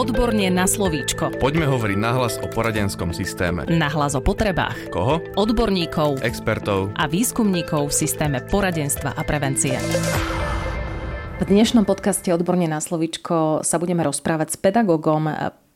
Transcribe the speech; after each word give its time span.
Odborne 0.00 0.48
na 0.48 0.64
slovíčko. 0.64 1.36
Poďme 1.36 1.68
hovoriť 1.68 1.98
nahlas 2.00 2.40
o 2.40 2.48
poradenskom 2.48 3.12
systéme. 3.12 3.68
Nahlas 3.68 4.16
o 4.16 4.24
potrebách. 4.24 4.88
Koho? 4.88 5.20
Odborníkov. 5.36 6.24
Expertov. 6.24 6.96
A 6.96 7.04
výskumníkov 7.04 7.92
v 7.92 8.08
systéme 8.08 8.40
poradenstva 8.40 9.12
a 9.12 9.20
prevencie. 9.28 9.76
V 11.36 11.44
dnešnom 11.44 11.84
podcaste 11.84 12.32
Odborne 12.32 12.64
na 12.64 12.80
slovičko 12.80 13.60
sa 13.60 13.76
budeme 13.76 14.00
rozprávať 14.00 14.48
s 14.52 14.56
pedagogom 14.56 15.28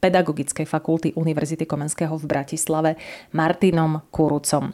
Pedagogickej 0.04 0.68
fakulty 0.68 1.16
Univerzity 1.16 1.64
Komenského 1.64 2.12
v 2.20 2.28
Bratislave 2.28 3.00
Martinom 3.32 4.04
Kurucom. 4.12 4.68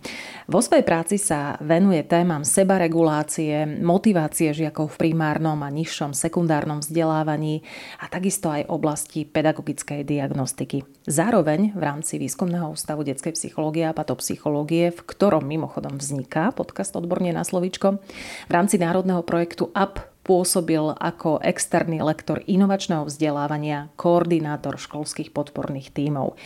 Vo 0.51 0.59
svojej 0.59 0.83
práci 0.83 1.23
sa 1.23 1.55
venuje 1.62 2.03
témam 2.03 2.43
sebaregulácie, 2.43 3.79
motivácie 3.79 4.51
žiakov 4.51 4.98
v 4.98 5.07
primárnom 5.07 5.62
a 5.62 5.71
nižšom 5.71 6.19
sekundárnom 6.19 6.83
vzdelávaní 6.83 7.62
a 8.03 8.11
takisto 8.11 8.51
aj 8.51 8.66
oblasti 8.66 9.23
pedagogickej 9.23 10.03
diagnostiky. 10.03 10.83
Zároveň 11.07 11.79
v 11.79 11.83
rámci 11.87 12.19
Výskumného 12.19 12.74
ústavu 12.74 13.07
detskej 13.07 13.38
psychológie 13.38 13.87
a 13.87 13.95
patopsychológie, 13.95 14.91
v 14.91 15.01
ktorom 15.07 15.47
mimochodom 15.47 15.95
vzniká 15.95 16.51
podcast 16.51 16.91
Odborne 16.99 17.30
na 17.30 17.47
slovičko, 17.47 18.02
v 18.51 18.52
rámci 18.52 18.83
národného 18.83 19.23
projektu 19.23 19.71
UP 19.71 20.10
pôsobil 20.23 20.83
ako 20.97 21.41
externý 21.41 22.05
lektor 22.05 22.45
inovačného 22.45 23.09
vzdelávania, 23.09 23.88
koordinátor 23.97 24.77
školských 24.77 25.33
podporných 25.33 25.91
tímov. 25.91 26.37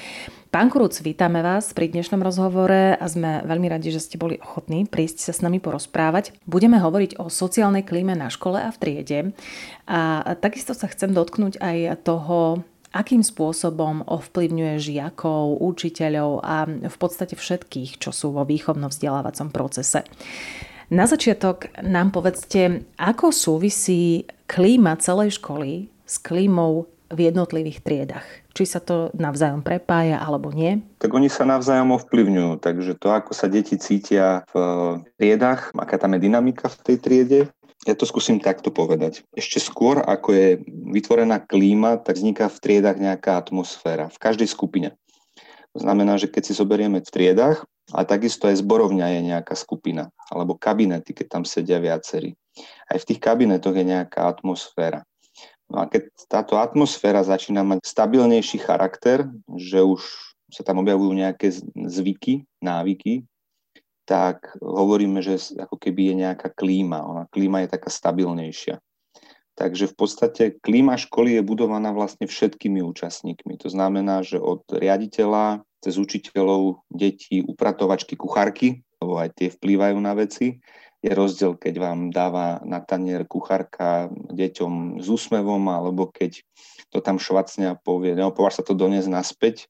Pán 0.54 0.70
Kuruc, 0.70 0.94
vítame 1.02 1.42
vás 1.42 1.74
pri 1.74 1.90
dnešnom 1.90 2.22
rozhovore 2.22 2.94
a 2.94 3.04
sme 3.10 3.42
veľmi 3.42 3.66
radi, 3.66 3.90
že 3.90 3.98
ste 3.98 4.16
boli 4.22 4.38
ochotní 4.38 4.86
prísť 4.86 5.26
sa 5.26 5.32
s 5.34 5.42
nami 5.42 5.58
porozprávať. 5.58 6.30
Budeme 6.46 6.78
hovoriť 6.78 7.18
o 7.18 7.26
sociálnej 7.26 7.82
klíme 7.82 8.14
na 8.14 8.30
škole 8.30 8.62
a 8.62 8.70
v 8.70 8.78
triede 8.78 9.18
a 9.90 10.22
takisto 10.38 10.70
sa 10.70 10.86
chcem 10.86 11.10
dotknúť 11.10 11.58
aj 11.58 12.06
toho, 12.06 12.62
akým 12.94 13.26
spôsobom 13.26 14.06
ovplyvňuje 14.06 14.78
žiakov, 14.78 15.58
učiteľov 15.58 16.46
a 16.46 16.70
v 16.70 16.96
podstate 17.02 17.34
všetkých, 17.34 17.98
čo 17.98 18.14
sú 18.14 18.30
vo 18.30 18.46
výchovno-vzdelávacom 18.46 19.50
procese. 19.50 20.06
Na 20.94 21.10
začiatok 21.10 21.74
nám 21.82 22.14
povedzte, 22.14 22.86
ako 22.94 23.34
súvisí 23.34 24.30
klíma 24.46 24.94
celej 25.02 25.42
školy 25.42 25.90
s 26.06 26.22
klímou 26.22 26.86
v 27.10 27.34
jednotlivých 27.34 27.82
triedach. 27.82 28.22
Či 28.54 28.62
sa 28.62 28.78
to 28.78 29.10
navzájom 29.18 29.66
prepája 29.66 30.22
alebo 30.22 30.54
nie? 30.54 30.78
Tak 31.02 31.10
oni 31.10 31.26
sa 31.26 31.42
navzájom 31.42 31.98
ovplyvňujú, 31.98 32.62
takže 32.62 32.94
to, 32.94 33.10
ako 33.10 33.34
sa 33.34 33.50
deti 33.50 33.74
cítia 33.74 34.46
v 34.54 34.54
triedach, 35.18 35.74
aká 35.74 35.98
tam 35.98 36.14
je 36.14 36.30
dynamika 36.30 36.70
v 36.70 36.78
tej 36.86 36.96
triede, 37.02 37.40
ja 37.90 37.98
to 37.98 38.06
skúsim 38.06 38.38
takto 38.38 38.70
povedať. 38.70 39.26
Ešte 39.34 39.58
skôr, 39.58 39.98
ako 39.98 40.30
je 40.30 40.62
vytvorená 40.94 41.42
klíma, 41.42 42.06
tak 42.06 42.22
vzniká 42.22 42.46
v 42.46 42.62
triedach 42.62 43.02
nejaká 43.02 43.34
atmosféra. 43.34 44.14
V 44.14 44.22
každej 44.22 44.46
skupine. 44.46 44.94
To 45.74 45.82
znamená, 45.82 46.22
že 46.22 46.30
keď 46.30 46.42
si 46.46 46.54
zoberieme 46.54 47.02
v 47.02 47.10
triedach, 47.10 47.66
a 47.92 48.00
takisto 48.08 48.48
aj 48.48 48.64
zborovňa 48.64 49.06
je 49.18 49.20
nejaká 49.34 49.52
skupina, 49.52 50.08
alebo 50.32 50.56
kabinety, 50.56 51.12
keď 51.12 51.26
tam 51.28 51.44
sedia 51.44 51.76
viacerí. 51.76 52.32
Aj 52.88 52.96
v 52.96 53.08
tých 53.12 53.20
kabinetoch 53.20 53.74
je 53.76 53.84
nejaká 53.84 54.24
atmosféra. 54.24 55.04
No 55.68 55.84
a 55.84 55.90
keď 55.90 56.08
táto 56.28 56.54
atmosféra 56.56 57.24
začína 57.24 57.64
mať 57.64 57.84
stabilnejší 57.84 58.62
charakter, 58.62 59.28
že 59.56 59.80
už 59.84 60.00
sa 60.52 60.62
tam 60.62 60.80
objavujú 60.84 61.12
nejaké 61.12 61.50
zvyky, 61.74 62.46
návyky, 62.62 63.26
tak 64.04 64.52
hovoríme, 64.60 65.24
že 65.24 65.40
ako 65.56 65.80
keby 65.80 66.12
je 66.12 66.14
nejaká 66.28 66.52
klíma. 66.52 67.02
Ona 67.08 67.24
klíma 67.32 67.64
je 67.64 67.72
taká 67.72 67.88
stabilnejšia. 67.88 68.76
Takže 69.54 69.86
v 69.90 69.94
podstate 69.96 70.42
klíma 70.60 70.98
školy 70.98 71.38
je 71.38 71.42
budovaná 71.46 71.94
vlastne 71.94 72.26
všetkými 72.28 72.84
účastníkmi. 72.84 73.54
To 73.64 73.68
znamená, 73.70 74.20
že 74.20 74.36
od 74.36 74.66
riaditeľa 74.68 75.62
cez 75.84 76.00
učiteľov, 76.00 76.80
detí, 76.88 77.44
upratovačky, 77.44 78.16
kuchárky, 78.16 78.80
lebo 79.04 79.20
aj 79.20 79.36
tie 79.36 79.48
vplývajú 79.52 79.96
na 80.00 80.16
veci. 80.16 80.64
Je 81.04 81.12
rozdiel, 81.12 81.60
keď 81.60 81.74
vám 81.76 82.08
dáva 82.08 82.64
na 82.64 82.80
tanier 82.80 83.28
kuchárka 83.28 84.08
deťom 84.32 85.04
s 85.04 85.06
úsmevom, 85.12 85.68
alebo 85.68 86.08
keď 86.08 86.40
to 86.88 87.04
tam 87.04 87.20
švacne 87.20 87.76
a 87.76 87.76
povie, 87.76 88.16
no 88.16 88.32
považ 88.32 88.56
sa 88.56 88.64
to 88.64 88.72
doniesť 88.72 89.12
naspäť. 89.12 89.68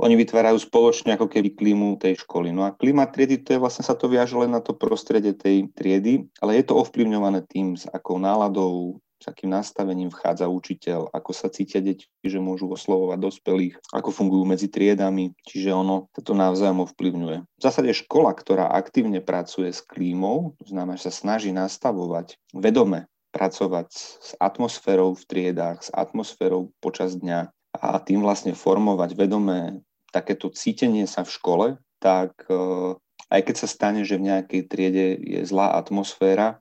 Oni 0.00 0.16
vytvárajú 0.16 0.56
spoločne 0.56 1.20
ako 1.20 1.28
keby 1.28 1.52
klímu 1.52 2.00
tej 2.00 2.24
školy. 2.24 2.56
No 2.56 2.64
a 2.64 2.72
klíma 2.72 3.12
triedy, 3.12 3.44
to 3.44 3.52
je 3.52 3.60
vlastne 3.60 3.84
sa 3.84 3.92
to 3.92 4.08
viaže 4.08 4.32
len 4.32 4.48
na 4.48 4.64
to 4.64 4.72
prostredie 4.72 5.36
tej 5.36 5.68
triedy, 5.76 6.24
ale 6.40 6.56
je 6.56 6.64
to 6.64 6.80
ovplyvňované 6.80 7.44
tým, 7.44 7.76
s 7.76 7.84
akou 7.84 8.16
náladou, 8.16 8.96
s 9.20 9.24
akým 9.28 9.52
nastavením 9.52 10.08
vchádza 10.08 10.48
učiteľ, 10.48 11.12
ako 11.12 11.30
sa 11.36 11.52
cítia 11.52 11.84
deti, 11.84 12.08
že 12.24 12.40
môžu 12.40 12.72
oslovovať 12.72 13.18
dospelých, 13.20 13.76
ako 13.92 14.08
fungujú 14.08 14.48
medzi 14.48 14.72
triedami, 14.72 15.36
čiže 15.44 15.76
ono 15.76 16.08
to 16.16 16.32
navzájom 16.32 16.88
ovplyvňuje. 16.88 17.38
V 17.44 17.62
zásade 17.62 17.92
škola, 17.92 18.32
ktorá 18.32 18.72
aktívne 18.72 19.20
pracuje 19.20 19.68
s 19.68 19.84
klímou, 19.84 20.56
to 20.64 20.72
znamená, 20.72 20.96
že 20.96 21.12
sa 21.12 21.14
snaží 21.20 21.52
nastavovať 21.52 22.40
vedome 22.56 23.06
pracovať 23.30 23.88
s 23.94 24.30
atmosférou 24.42 25.14
v 25.14 25.22
triedách, 25.28 25.86
s 25.86 25.90
atmosférou 25.94 26.74
počas 26.82 27.14
dňa 27.14 27.52
a 27.78 27.88
tým 28.02 28.26
vlastne 28.26 28.58
formovať 28.58 29.14
vedomé 29.14 29.78
takéto 30.10 30.50
cítenie 30.50 31.06
sa 31.06 31.22
v 31.22 31.30
škole, 31.30 31.66
tak 32.02 32.34
eh, 32.50 32.98
aj 33.30 33.40
keď 33.46 33.56
sa 33.62 33.68
stane, 33.70 34.02
že 34.02 34.18
v 34.18 34.26
nejakej 34.26 34.62
triede 34.66 35.06
je 35.22 35.40
zlá 35.46 35.78
atmosféra, 35.78 36.58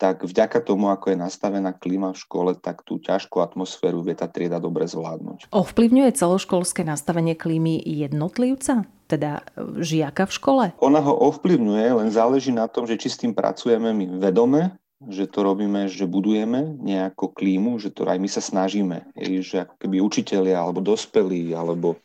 tak 0.00 0.24
vďaka 0.24 0.64
tomu, 0.64 0.88
ako 0.88 1.12
je 1.12 1.18
nastavená 1.20 1.76
klíma 1.76 2.16
v 2.16 2.22
škole, 2.24 2.56
tak 2.56 2.80
tú 2.88 2.96
ťažkú 2.96 3.44
atmosféru 3.44 4.00
vie 4.00 4.16
tá 4.16 4.24
trieda 4.24 4.56
dobre 4.56 4.88
zvládnuť. 4.88 5.52
Ovplyvňuje 5.52 6.16
celoškolské 6.16 6.80
nastavenie 6.88 7.36
klímy 7.36 7.76
jednotlivca? 7.84 8.88
teda 9.10 9.42
žiaka 9.82 10.30
v 10.30 10.32
škole? 10.38 10.64
Ona 10.78 11.02
ho 11.02 11.10
ovplyvňuje, 11.34 11.98
len 11.98 12.14
záleží 12.14 12.54
na 12.54 12.70
tom, 12.70 12.86
že 12.86 12.94
či 12.94 13.10
s 13.10 13.18
tým 13.18 13.34
pracujeme 13.34 13.90
my 13.90 14.22
vedome, 14.22 14.78
že 15.02 15.26
to 15.26 15.42
robíme, 15.42 15.90
že 15.90 16.06
budujeme 16.06 16.78
nejakú 16.78 17.34
klímu, 17.34 17.82
že 17.82 17.90
to 17.90 18.06
aj 18.06 18.22
my 18.22 18.28
sa 18.30 18.38
snažíme, 18.38 19.02
že 19.18 19.66
ako 19.66 19.74
keby 19.82 19.98
učitelia 19.98 20.62
alebo 20.62 20.78
dospelí 20.78 21.50
alebo 21.56 21.98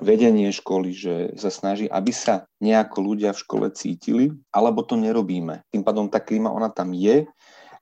vedenie 0.00 0.52
školy, 0.52 0.90
že 0.92 1.14
sa 1.36 1.50
snaží, 1.52 1.88
aby 1.88 2.12
sa 2.12 2.48
nejako 2.60 3.12
ľudia 3.12 3.32
v 3.32 3.42
škole 3.42 3.66
cítili, 3.72 4.32
alebo 4.52 4.84
to 4.84 4.96
nerobíme. 4.96 5.64
Tým 5.72 5.82
pádom 5.82 6.06
tá 6.08 6.20
klíma, 6.20 6.52
ona 6.52 6.72
tam 6.72 6.92
je, 6.96 7.26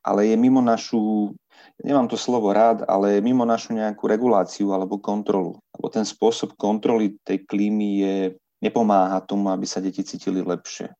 ale 0.02 0.30
je 0.30 0.36
mimo 0.38 0.62
našu, 0.62 1.34
nemám 1.82 2.08
to 2.08 2.16
slovo 2.16 2.54
rád, 2.54 2.86
ale 2.86 3.20
mimo 3.20 3.42
našu 3.42 3.74
nejakú 3.74 4.06
reguláciu 4.06 4.72
alebo 4.72 5.02
kontrolu. 5.02 5.58
Lebo 5.74 5.86
ten 5.90 6.06
spôsob 6.06 6.54
kontroly 6.54 7.18
tej 7.26 7.44
klímy 7.44 7.88
je, 8.02 8.14
nepomáha 8.58 9.22
tomu, 9.22 9.50
aby 9.54 9.66
sa 9.66 9.78
deti 9.78 10.02
cítili 10.02 10.42
lepšie. 10.42 10.90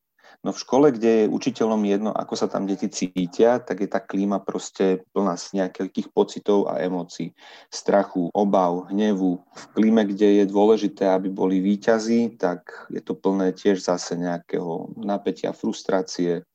No 0.47 0.55
v 0.55 0.63
škole, 0.63 0.87
kde 0.95 1.27
je 1.27 1.33
učiteľom 1.35 1.83
jedno, 1.83 2.11
ako 2.15 2.35
sa 2.39 2.47
tam 2.47 2.63
deti 2.63 2.87
cítia, 2.87 3.59
tak 3.59 3.83
je 3.83 3.91
tá 3.91 3.99
klíma 3.99 4.39
proste 4.39 5.03
plná 5.11 5.35
z 5.35 5.59
nejakých 5.59 6.15
pocitov 6.15 6.71
a 6.71 6.79
emócií. 6.79 7.35
Strachu, 7.75 8.31
obav, 8.31 8.87
hnevu. 8.95 9.43
V 9.43 9.65
klíme, 9.75 10.07
kde 10.07 10.43
je 10.43 10.45
dôležité, 10.47 11.11
aby 11.11 11.27
boli 11.27 11.59
výťazí, 11.59 12.39
tak 12.39 12.87
je 12.87 13.03
to 13.03 13.19
plné 13.19 13.51
tiež 13.51 13.83
zase 13.83 14.15
nejakého 14.15 14.95
napätia, 15.03 15.51
frustrácie, 15.51 16.47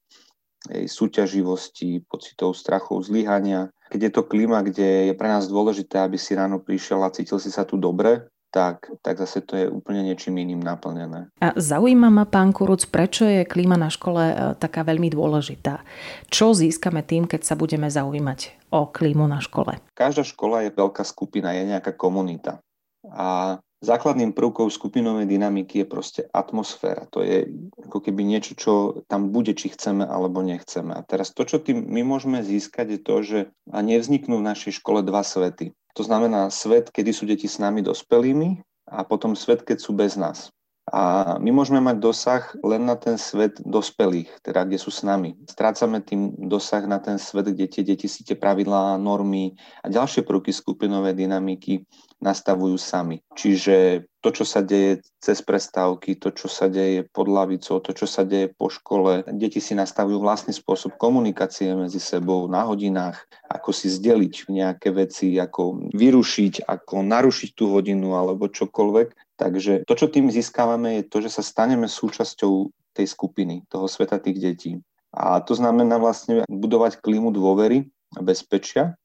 jej 0.71 0.87
súťaživosti, 0.87 2.07
pocitov 2.07 2.55
strachov, 2.55 3.03
zlyhania. 3.03 3.67
Keď 3.91 3.99
je 3.99 4.11
to 4.15 4.23
klíma, 4.23 4.63
kde 4.63 5.11
je 5.11 5.13
pre 5.13 5.27
nás 5.27 5.51
dôležité, 5.51 5.99
aby 5.99 6.15
si 6.15 6.39
ráno 6.39 6.63
prišiel 6.63 7.03
a 7.03 7.11
cítil 7.11 7.35
si 7.35 7.51
sa 7.51 7.67
tu 7.67 7.75
dobre, 7.75 8.31
tak, 8.53 8.93
tak 9.01 9.17
zase 9.17 9.41
to 9.41 9.57
je 9.57 9.65
úplne 9.65 10.05
niečím 10.05 10.37
iným 10.37 10.61
naplnené. 10.61 11.33
A 11.41 11.57
zaujíma 11.57 12.13
ma, 12.13 12.29
pán 12.29 12.53
Kuruc, 12.53 12.85
prečo 12.85 13.25
je 13.25 13.49
klíma 13.49 13.73
na 13.73 13.89
škole 13.89 14.23
e, 14.29 14.35
taká 14.61 14.85
veľmi 14.85 15.09
dôležitá? 15.09 15.81
Čo 16.29 16.53
získame 16.53 17.01
tým, 17.01 17.25
keď 17.25 17.41
sa 17.41 17.57
budeme 17.57 17.89
zaujímať 17.89 18.69
o 18.69 18.85
klímu 18.85 19.25
na 19.25 19.41
škole? 19.41 19.81
Každá 19.97 20.21
škola 20.21 20.69
je 20.69 20.77
veľká 20.77 21.01
skupina, 21.01 21.57
je 21.57 21.65
nejaká 21.65 21.97
komunita. 21.97 22.61
A 23.09 23.57
základným 23.83 24.31
prvkom 24.31 24.71
skupinovej 24.71 25.27
dynamiky 25.27 25.83
je 25.83 25.87
proste 25.89 26.21
atmosféra. 26.31 27.03
To 27.11 27.19
je 27.19 27.51
ako 27.83 27.99
keby 27.99 28.23
niečo, 28.23 28.55
čo 28.55 28.73
tam 29.11 29.33
bude, 29.35 29.51
či 29.51 29.75
chceme 29.75 30.07
alebo 30.07 30.39
nechceme. 30.39 30.95
A 30.95 31.03
teraz 31.03 31.35
to, 31.35 31.43
čo 31.43 31.59
tým 31.59 31.83
my 31.89 32.05
môžeme 32.07 32.39
získať, 32.39 32.95
je 32.95 32.99
to, 33.01 33.15
že 33.25 33.39
nevzniknú 33.67 34.39
v 34.39 34.47
našej 34.47 34.79
škole 34.79 35.03
dva 35.03 35.25
svety. 35.25 35.75
To 35.93 36.01
znamená 36.01 36.49
svet, 36.49 36.89
kedy 36.89 37.11
sú 37.13 37.29
deti 37.29 37.45
s 37.45 37.61
nami 37.61 37.85
dospelými 37.85 38.61
a 38.89 39.05
potom 39.05 39.37
svet, 39.37 39.61
keď 39.61 39.77
sú 39.77 39.93
bez 39.93 40.17
nás. 40.17 40.49
A 40.91 41.35
my 41.39 41.47
môžeme 41.55 41.79
mať 41.79 41.97
dosah 42.03 42.43
len 42.59 42.83
na 42.83 42.99
ten 42.99 43.15
svet 43.15 43.55
dospelých, 43.63 44.27
teda 44.43 44.67
kde 44.67 44.75
sú 44.75 44.91
s 44.91 44.99
nami. 44.99 45.39
Strácame 45.47 46.03
tým 46.03 46.35
dosah 46.51 46.83
na 46.83 46.99
ten 46.99 47.15
svet, 47.15 47.47
kde 47.47 47.71
tie 47.71 47.83
deti 47.87 48.11
si 48.11 48.27
tie 48.27 48.35
pravidlá, 48.35 48.99
normy 48.99 49.55
a 49.79 49.87
ďalšie 49.87 50.27
prvky 50.27 50.51
skupinovej 50.51 51.15
dynamiky 51.15 51.87
nastavujú 52.19 52.75
sami. 52.75 53.23
Čiže 53.31 54.03
to, 54.23 54.31
čo 54.31 54.47
sa 54.47 54.63
deje 54.63 55.03
cez 55.19 55.43
prestávky, 55.43 56.15
to, 56.15 56.31
čo 56.31 56.47
sa 56.47 56.71
deje 56.71 57.03
pod 57.11 57.27
lavicou, 57.27 57.83
to, 57.83 57.91
čo 57.91 58.07
sa 58.07 58.23
deje 58.23 58.55
po 58.55 58.71
škole. 58.71 59.27
Deti 59.35 59.59
si 59.59 59.75
nastavujú 59.75 60.23
vlastný 60.23 60.55
spôsob 60.55 60.95
komunikácie 60.95 61.75
medzi 61.75 61.99
sebou 61.99 62.47
na 62.47 62.63
hodinách, 62.63 63.19
ako 63.51 63.75
si 63.75 63.91
zdeliť 63.91 64.47
nejaké 64.47 64.95
veci, 64.95 65.35
ako 65.35 65.91
vyrušiť, 65.91 66.63
ako 66.63 67.03
narušiť 67.03 67.49
tú 67.51 67.75
hodinu 67.75 68.15
alebo 68.15 68.47
čokoľvek. 68.47 69.35
Takže 69.35 69.83
to, 69.83 69.93
čo 69.99 70.07
tým 70.07 70.31
získavame, 70.31 71.03
je 71.03 71.11
to, 71.11 71.19
že 71.19 71.35
sa 71.35 71.43
staneme 71.43 71.91
súčasťou 71.91 72.71
tej 72.95 73.05
skupiny, 73.11 73.67
toho 73.67 73.91
sveta 73.91 74.23
tých 74.23 74.39
detí. 74.39 74.71
A 75.11 75.43
to 75.43 75.53
znamená 75.53 75.99
vlastne 75.99 76.47
budovať 76.47 77.03
klímu 77.03 77.35
dôvery 77.35 77.91
a 78.15 78.23
bezpečia, 78.23 78.95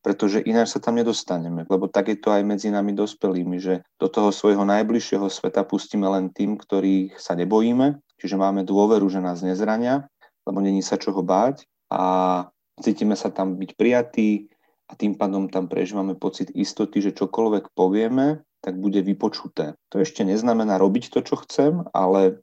pretože 0.00 0.40
ináč 0.44 0.72
sa 0.72 0.80
tam 0.80 0.96
nedostaneme, 0.96 1.68
lebo 1.68 1.84
tak 1.86 2.08
je 2.08 2.18
to 2.18 2.32
aj 2.32 2.42
medzi 2.44 2.72
nami 2.72 2.96
dospelými, 2.96 3.60
že 3.60 3.84
do 4.00 4.08
toho 4.08 4.32
svojho 4.32 4.64
najbližšieho 4.64 5.28
sveta 5.28 5.64
pustíme 5.68 6.08
len 6.08 6.32
tým, 6.32 6.56
ktorých 6.56 7.20
sa 7.20 7.36
nebojíme, 7.36 8.00
čiže 8.16 8.40
máme 8.40 8.64
dôveru, 8.64 9.04
že 9.12 9.20
nás 9.20 9.44
nezrania, 9.44 10.08
lebo 10.48 10.58
není 10.64 10.80
sa 10.80 10.96
čoho 10.96 11.20
báť 11.20 11.68
a 11.92 12.48
cítime 12.80 13.12
sa 13.14 13.28
tam 13.28 13.60
byť 13.60 13.70
prijatí 13.76 14.48
a 14.88 14.96
tým 14.96 15.14
pádom 15.14 15.52
tam 15.52 15.68
prežívame 15.68 16.16
pocit 16.16 16.48
istoty, 16.56 17.04
že 17.04 17.14
čokoľvek 17.14 17.76
povieme, 17.76 18.42
tak 18.60 18.76
bude 18.76 19.00
vypočuté. 19.04 19.76
To 19.92 20.00
ešte 20.00 20.24
neznamená 20.24 20.76
robiť 20.80 21.12
to, 21.12 21.20
čo 21.24 21.40
chcem, 21.44 21.84
ale 21.92 22.40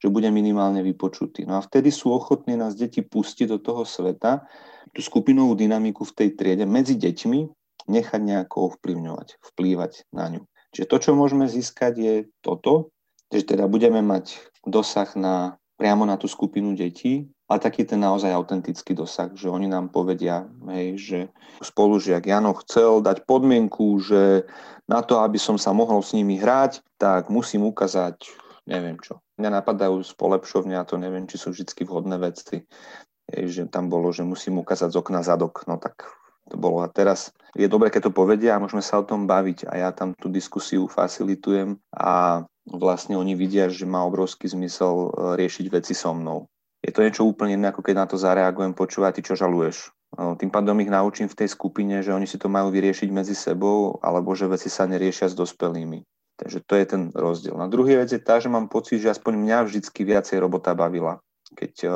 že 0.00 0.08
bude 0.08 0.32
minimálne 0.32 0.80
vypočutý. 0.80 1.44
No 1.44 1.60
a 1.60 1.64
vtedy 1.64 1.92
sú 1.92 2.10
ochotní 2.10 2.56
nás 2.56 2.72
deti 2.72 3.04
pustiť 3.04 3.52
do 3.52 3.58
toho 3.60 3.84
sveta, 3.84 4.48
tú 4.94 5.00
skupinovú 5.00 5.54
dynamiku 5.54 6.02
v 6.06 6.16
tej 6.16 6.28
triede 6.34 6.66
medzi 6.66 6.98
deťmi 6.98 7.40
nechať 7.90 8.20
nejako 8.20 8.74
ovplyvňovať, 8.74 9.28
vplývať 9.54 10.10
na 10.14 10.30
ňu. 10.30 10.42
Čiže 10.70 10.86
to, 10.86 10.96
čo 11.02 11.10
môžeme 11.18 11.50
získať, 11.50 11.92
je 11.98 12.14
toto, 12.42 12.94
že 13.30 13.42
teda 13.42 13.66
budeme 13.66 14.02
mať 14.02 14.38
dosah 14.62 15.10
na, 15.18 15.58
priamo 15.74 16.06
na 16.06 16.14
tú 16.14 16.30
skupinu 16.30 16.78
detí, 16.78 17.26
ale 17.50 17.58
taký 17.58 17.82
ten 17.82 17.98
naozaj 17.98 18.30
autentický 18.30 18.94
dosah, 18.94 19.34
že 19.34 19.50
oni 19.50 19.66
nám 19.66 19.90
povedia, 19.90 20.46
hej, 20.70 20.88
že 20.98 21.18
spolužiak 21.58 22.22
Jano 22.30 22.54
chcel 22.62 23.02
dať 23.02 23.26
podmienku, 23.26 23.98
že 23.98 24.46
na 24.86 25.02
to, 25.02 25.18
aby 25.18 25.38
som 25.38 25.58
sa 25.58 25.74
mohol 25.74 25.98
s 25.98 26.14
nimi 26.14 26.38
hrať, 26.38 26.78
tak 26.94 27.26
musím 27.26 27.66
ukázať 27.66 28.30
neviem 28.70 28.94
čo. 29.02 29.18
Mňa 29.40 29.50
napadajú 29.58 29.98
z 30.06 30.14
polepšovne 30.14 30.78
a 30.78 30.86
to 30.86 30.94
neviem, 30.94 31.26
či 31.26 31.40
sú 31.40 31.50
vždy 31.50 31.66
vhodné 31.82 32.22
veci 32.22 32.62
že 33.32 33.70
tam 33.70 33.88
bolo, 33.88 34.10
že 34.10 34.26
musím 34.26 34.60
ukázať 34.60 34.94
z 34.94 34.98
okna 34.98 35.22
zadok, 35.22 35.64
no 35.70 35.78
tak 35.78 36.06
to 36.50 36.58
bolo. 36.58 36.82
A 36.82 36.90
teraz 36.90 37.30
je 37.54 37.70
dobre, 37.70 37.90
keď 37.90 38.10
to 38.10 38.12
povedia 38.12 38.58
a 38.58 38.62
môžeme 38.62 38.82
sa 38.82 38.98
o 38.98 39.06
tom 39.06 39.30
baviť 39.30 39.70
a 39.70 39.86
ja 39.86 39.90
tam 39.94 40.14
tú 40.18 40.26
diskusiu 40.26 40.90
facilitujem 40.90 41.78
a 41.94 42.42
vlastne 42.66 43.14
oni 43.18 43.38
vidia, 43.38 43.70
že 43.70 43.86
má 43.86 44.02
obrovský 44.06 44.50
zmysel 44.50 44.94
e, 44.94 45.08
riešiť 45.38 45.66
veci 45.70 45.94
so 45.94 46.14
mnou. 46.14 46.46
Je 46.80 46.94
to 46.94 47.04
niečo 47.04 47.26
úplne 47.26 47.58
iné, 47.58 47.68
ako 47.70 47.82
keď 47.84 47.94
na 47.96 48.06
to 48.06 48.16
zareagujem, 48.16 48.72
počúvať, 48.72 49.20
ty 49.20 49.22
čo 49.26 49.34
žaluješ. 49.38 49.76
E, 49.86 49.88
tým 50.38 50.50
pádom 50.50 50.78
ich 50.78 50.90
naučím 50.90 51.26
v 51.26 51.38
tej 51.38 51.48
skupine, 51.50 52.02
že 52.02 52.14
oni 52.14 52.26
si 52.26 52.38
to 52.38 52.46
majú 52.46 52.70
vyriešiť 52.70 53.08
medzi 53.10 53.34
sebou, 53.34 53.98
alebo 54.02 54.34
že 54.34 54.50
veci 54.50 54.70
sa 54.70 54.86
neriešia 54.86 55.30
s 55.30 55.38
dospelými. 55.38 56.02
Takže 56.40 56.64
to 56.64 56.72
je 56.72 56.84
ten 56.88 57.02
rozdiel. 57.12 57.52
Na 57.58 57.68
druhý 57.68 58.00
vec 58.00 58.08
je 58.08 58.22
tá, 58.22 58.40
že 58.40 58.48
mám 58.48 58.72
pocit, 58.72 59.02
že 59.02 59.12
aspoň 59.12 59.36
mňa 59.44 59.58
vždycky 59.68 60.08
viacej 60.08 60.40
robota 60.40 60.72
bavila. 60.72 61.20
Keď 61.52 61.74
e, 61.84 61.88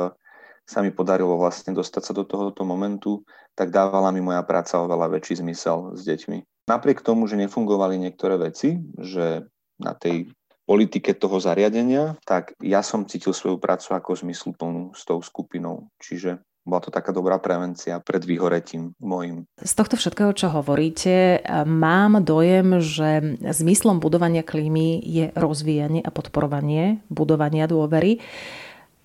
sa 0.65 0.81
mi 0.81 0.89
podarilo 0.89 1.37
vlastne 1.37 1.71
dostať 1.77 2.01
sa 2.01 2.13
do 2.13 2.25
tohoto 2.25 2.65
momentu, 2.65 3.21
tak 3.53 3.69
dávala 3.69 4.09
mi 4.09 4.19
moja 4.19 4.41
práca 4.41 4.81
oveľa 4.81 5.13
väčší 5.13 5.45
zmysel 5.45 5.93
s 5.93 6.01
deťmi. 6.03 6.65
Napriek 6.65 7.05
tomu, 7.05 7.29
že 7.29 7.37
nefungovali 7.37 8.01
niektoré 8.01 8.41
veci, 8.41 8.81
že 8.97 9.45
na 9.77 9.93
tej 9.93 10.33
politike 10.65 11.13
toho 11.13 11.37
zariadenia, 11.37 12.17
tak 12.25 12.57
ja 12.57 12.81
som 12.81 13.05
cítil 13.05 13.37
svoju 13.37 13.61
prácu 13.61 13.93
ako 13.93 14.17
zmysluplnú 14.17 14.97
s 14.97 15.05
tou 15.05 15.21
skupinou. 15.21 15.93
Čiže 16.01 16.41
bola 16.65 16.81
to 16.81 16.89
taká 16.89 17.13
dobrá 17.13 17.37
prevencia 17.37 18.01
pred 18.01 18.25
vyhoretím 18.25 18.97
mojim. 18.97 19.45
Z 19.61 19.77
tohto 19.77 20.01
všetkého, 20.01 20.33
čo 20.33 20.49
hovoríte, 20.49 21.45
mám 21.69 22.25
dojem, 22.25 22.81
že 22.81 23.37
zmyslom 23.45 24.01
budovania 24.01 24.41
klímy 24.41 24.97
je 25.05 25.29
rozvíjanie 25.37 26.01
a 26.01 26.09
podporovanie 26.09 27.05
budovania 27.13 27.69
dôvery. 27.69 28.17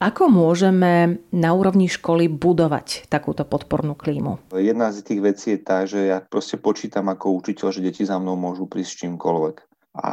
Ako 0.01 0.33
môžeme 0.33 1.21
na 1.29 1.53
úrovni 1.53 1.85
školy 1.85 2.33
budovať 2.33 3.05
takúto 3.13 3.45
podpornú 3.45 3.93
klímu? 3.93 4.41
Jedna 4.57 4.89
z 4.97 5.05
tých 5.05 5.21
vecí 5.21 5.47
je 5.53 5.61
tá, 5.61 5.85
že 5.85 6.09
ja 6.09 6.25
proste 6.25 6.57
počítam 6.57 7.13
ako 7.13 7.37
učiteľ, 7.45 7.69
že 7.69 7.85
deti 7.85 8.09
za 8.09 8.17
mnou 8.17 8.33
môžu 8.33 8.65
prísť 8.65 9.05
čímkoľvek. 9.05 9.57
A 10.01 10.11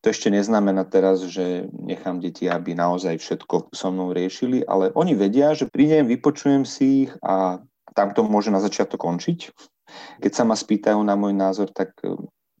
to 0.00 0.06
ešte 0.08 0.32
neznamená 0.32 0.88
teraz, 0.88 1.20
že 1.28 1.68
nechám 1.68 2.24
deti, 2.24 2.48
aby 2.48 2.72
naozaj 2.72 3.20
všetko 3.20 3.68
so 3.76 3.92
mnou 3.92 4.16
riešili, 4.16 4.64
ale 4.64 4.88
oni 4.96 5.12
vedia, 5.12 5.52
že 5.52 5.68
prídem, 5.68 6.08
vypočujem 6.08 6.64
si 6.64 7.04
ich 7.04 7.12
a 7.20 7.60
tam 7.92 8.16
to 8.16 8.24
môže 8.24 8.48
na 8.48 8.64
začiatok 8.64 9.04
končiť. 9.04 9.52
Keď 10.24 10.32
sa 10.32 10.48
ma 10.48 10.56
spýtajú 10.56 10.96
na 11.04 11.12
môj 11.12 11.36
názor, 11.36 11.68
tak 11.68 11.92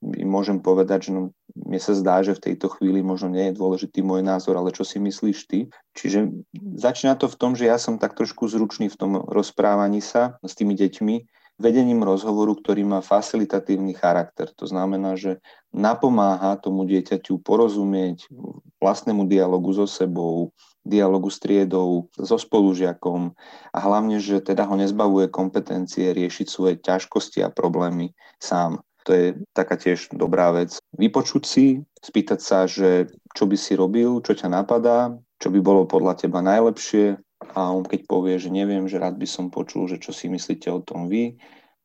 im 0.00 0.28
môžem 0.28 0.58
povedať, 0.64 1.08
že 1.08 1.10
no, 1.12 1.22
mne 1.52 1.80
sa 1.80 1.92
zdá, 1.92 2.24
že 2.24 2.32
v 2.32 2.52
tejto 2.52 2.72
chvíli 2.72 3.04
možno 3.04 3.32
nie 3.36 3.52
je 3.52 3.58
dôležitý 3.60 4.00
môj 4.00 4.24
názor, 4.24 4.56
ale 4.56 4.72
čo 4.72 4.84
si 4.84 4.96
myslíš 4.96 5.38
ty? 5.44 5.68
Čiže 5.92 6.32
začína 6.80 7.20
to 7.20 7.28
v 7.28 7.36
tom, 7.36 7.52
že 7.52 7.68
ja 7.68 7.76
som 7.76 8.00
tak 8.00 8.16
trošku 8.16 8.48
zručný 8.48 8.88
v 8.88 8.96
tom 8.96 9.12
rozprávaní 9.20 10.00
sa 10.00 10.40
s 10.40 10.56
tými 10.56 10.72
deťmi, 10.72 11.14
vedením 11.60 12.00
rozhovoru, 12.00 12.56
ktorý 12.56 12.88
má 12.88 13.04
facilitatívny 13.04 13.92
charakter. 13.92 14.48
To 14.56 14.64
znamená, 14.64 15.20
že 15.20 15.44
napomáha 15.68 16.56
tomu 16.56 16.88
dieťaťu 16.88 17.44
porozumieť 17.44 18.32
vlastnému 18.80 19.28
dialogu 19.28 19.76
so 19.76 19.84
sebou, 19.84 20.56
dialogu 20.80 21.28
s 21.28 21.36
triedou, 21.36 22.08
so 22.16 22.40
spolužiakom 22.40 23.36
a 23.76 23.78
hlavne, 23.84 24.16
že 24.16 24.40
teda 24.40 24.64
ho 24.64 24.80
nezbavuje 24.80 25.28
kompetencie 25.28 26.16
riešiť 26.16 26.46
svoje 26.48 26.80
ťažkosti 26.80 27.44
a 27.44 27.52
problémy 27.52 28.16
sám. 28.40 28.80
To 29.08 29.10
je 29.16 29.26
taká 29.56 29.80
tiež 29.80 30.12
dobrá 30.12 30.52
vec. 30.52 30.76
Vypočuť 30.92 31.42
si, 31.46 31.80
spýtať 32.04 32.40
sa, 32.40 32.68
že 32.68 33.08
čo 33.32 33.48
by 33.48 33.56
si 33.56 33.72
robil, 33.76 34.20
čo 34.20 34.36
ťa 34.36 34.48
napadá, 34.52 35.14
čo 35.40 35.48
by 35.48 35.60
bolo 35.64 35.88
podľa 35.88 36.20
teba 36.20 36.44
najlepšie 36.44 37.16
a 37.56 37.72
on 37.72 37.82
keď 37.82 38.04
povie, 38.04 38.36
že 38.36 38.52
neviem, 38.52 38.84
že 38.84 39.00
rád 39.00 39.16
by 39.16 39.24
som 39.24 39.48
počul, 39.48 39.88
že 39.88 39.96
čo 39.96 40.12
si 40.12 40.28
myslíte 40.28 40.68
o 40.68 40.84
tom 40.84 41.08
vy, 41.08 41.40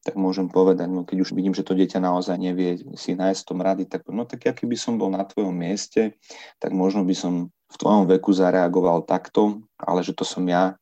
tak 0.05 0.19
môžem 0.21 0.45
povedať, 0.51 0.85
no 0.91 1.01
keď 1.01 1.25
už 1.25 1.33
vidím, 1.33 1.57
že 1.57 1.65
to 1.65 1.73
dieťa 1.73 1.97
naozaj 1.97 2.37
nevie 2.37 2.77
si 2.93 3.17
nájsť 3.17 3.41
tom 3.41 3.65
rady, 3.65 3.89
tak 3.89 4.05
no 4.05 4.27
tak 4.27 4.45
aký 4.45 4.69
by 4.69 4.77
som 4.77 5.01
bol 5.01 5.09
na 5.09 5.25
tvojom 5.25 5.55
mieste, 5.55 6.19
tak 6.61 6.75
možno 6.75 7.01
by 7.01 7.15
som 7.17 7.33
v 7.49 7.75
tvojom 7.81 8.05
veku 8.05 8.29
zareagoval 8.29 9.09
takto, 9.09 9.65
ale 9.81 10.05
že 10.05 10.13
to 10.13 10.21
som 10.21 10.45
ja. 10.45 10.77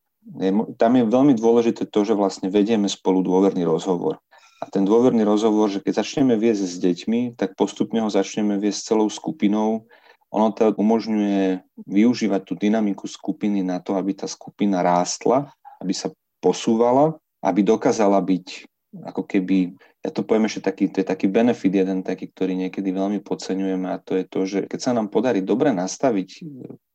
Tam 0.76 0.92
je 1.00 1.04
veľmi 1.08 1.40
dôležité 1.40 1.88
to, 1.88 2.00
že 2.04 2.20
vlastne 2.20 2.52
vedieme 2.52 2.92
spolu 2.92 3.24
dôverný 3.24 3.64
rozhovor. 3.64 4.20
A 4.64 4.72
ten 4.72 4.88
dôverný 4.88 5.28
rozhovor, 5.28 5.68
že 5.68 5.84
keď 5.84 6.00
začneme 6.00 6.40
viesť 6.40 6.64
s 6.64 6.80
deťmi, 6.80 7.36
tak 7.36 7.60
postupne 7.60 8.00
ho 8.00 8.08
začneme 8.08 8.56
viesť 8.56 8.96
celou 8.96 9.12
skupinou. 9.12 9.92
Ono 10.32 10.48
to 10.56 10.72
umožňuje 10.72 11.60
využívať 11.84 12.42
tú 12.48 12.56
dynamiku 12.56 13.04
skupiny 13.04 13.60
na 13.60 13.84
to, 13.84 14.00
aby 14.00 14.16
tá 14.16 14.24
skupina 14.24 14.80
rástla, 14.80 15.52
aby 15.84 15.92
sa 15.92 16.16
posúvala, 16.40 17.20
aby 17.44 17.60
dokázala 17.60 18.24
byť 18.24 18.72
ako 19.04 19.28
keby, 19.28 19.76
ja 20.00 20.10
to 20.14 20.24
poviem 20.24 20.48
ešte 20.48 20.70
taký, 20.70 20.88
to 20.88 21.04
je 21.04 21.08
taký 21.12 21.28
benefit 21.28 21.74
jeden 21.74 22.00
taký, 22.06 22.32
ktorý 22.32 22.56
niekedy 22.56 22.94
veľmi 22.94 23.20
podceňujeme 23.26 23.90
a 23.90 24.00
to 24.00 24.16
je 24.16 24.24
to, 24.30 24.40
že 24.48 24.60
keď 24.70 24.80
sa 24.80 24.92
nám 24.96 25.10
podarí 25.10 25.44
dobre 25.44 25.76
nastaviť 25.76 26.46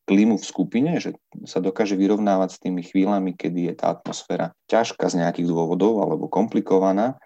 klímu 0.08 0.40
v 0.40 0.48
skupine, 0.48 0.96
že 0.96 1.12
sa 1.44 1.60
dokáže 1.60 1.92
vyrovnávať 1.92 2.56
s 2.56 2.62
tými 2.64 2.80
chvíľami, 2.80 3.36
kedy 3.36 3.68
je 3.68 3.74
tá 3.76 3.92
atmosféra 3.92 4.56
ťažká 4.72 5.04
z 5.12 5.20
nejakých 5.20 5.52
dôvodov 5.52 6.00
alebo 6.00 6.32
komplikovaná, 6.32 7.20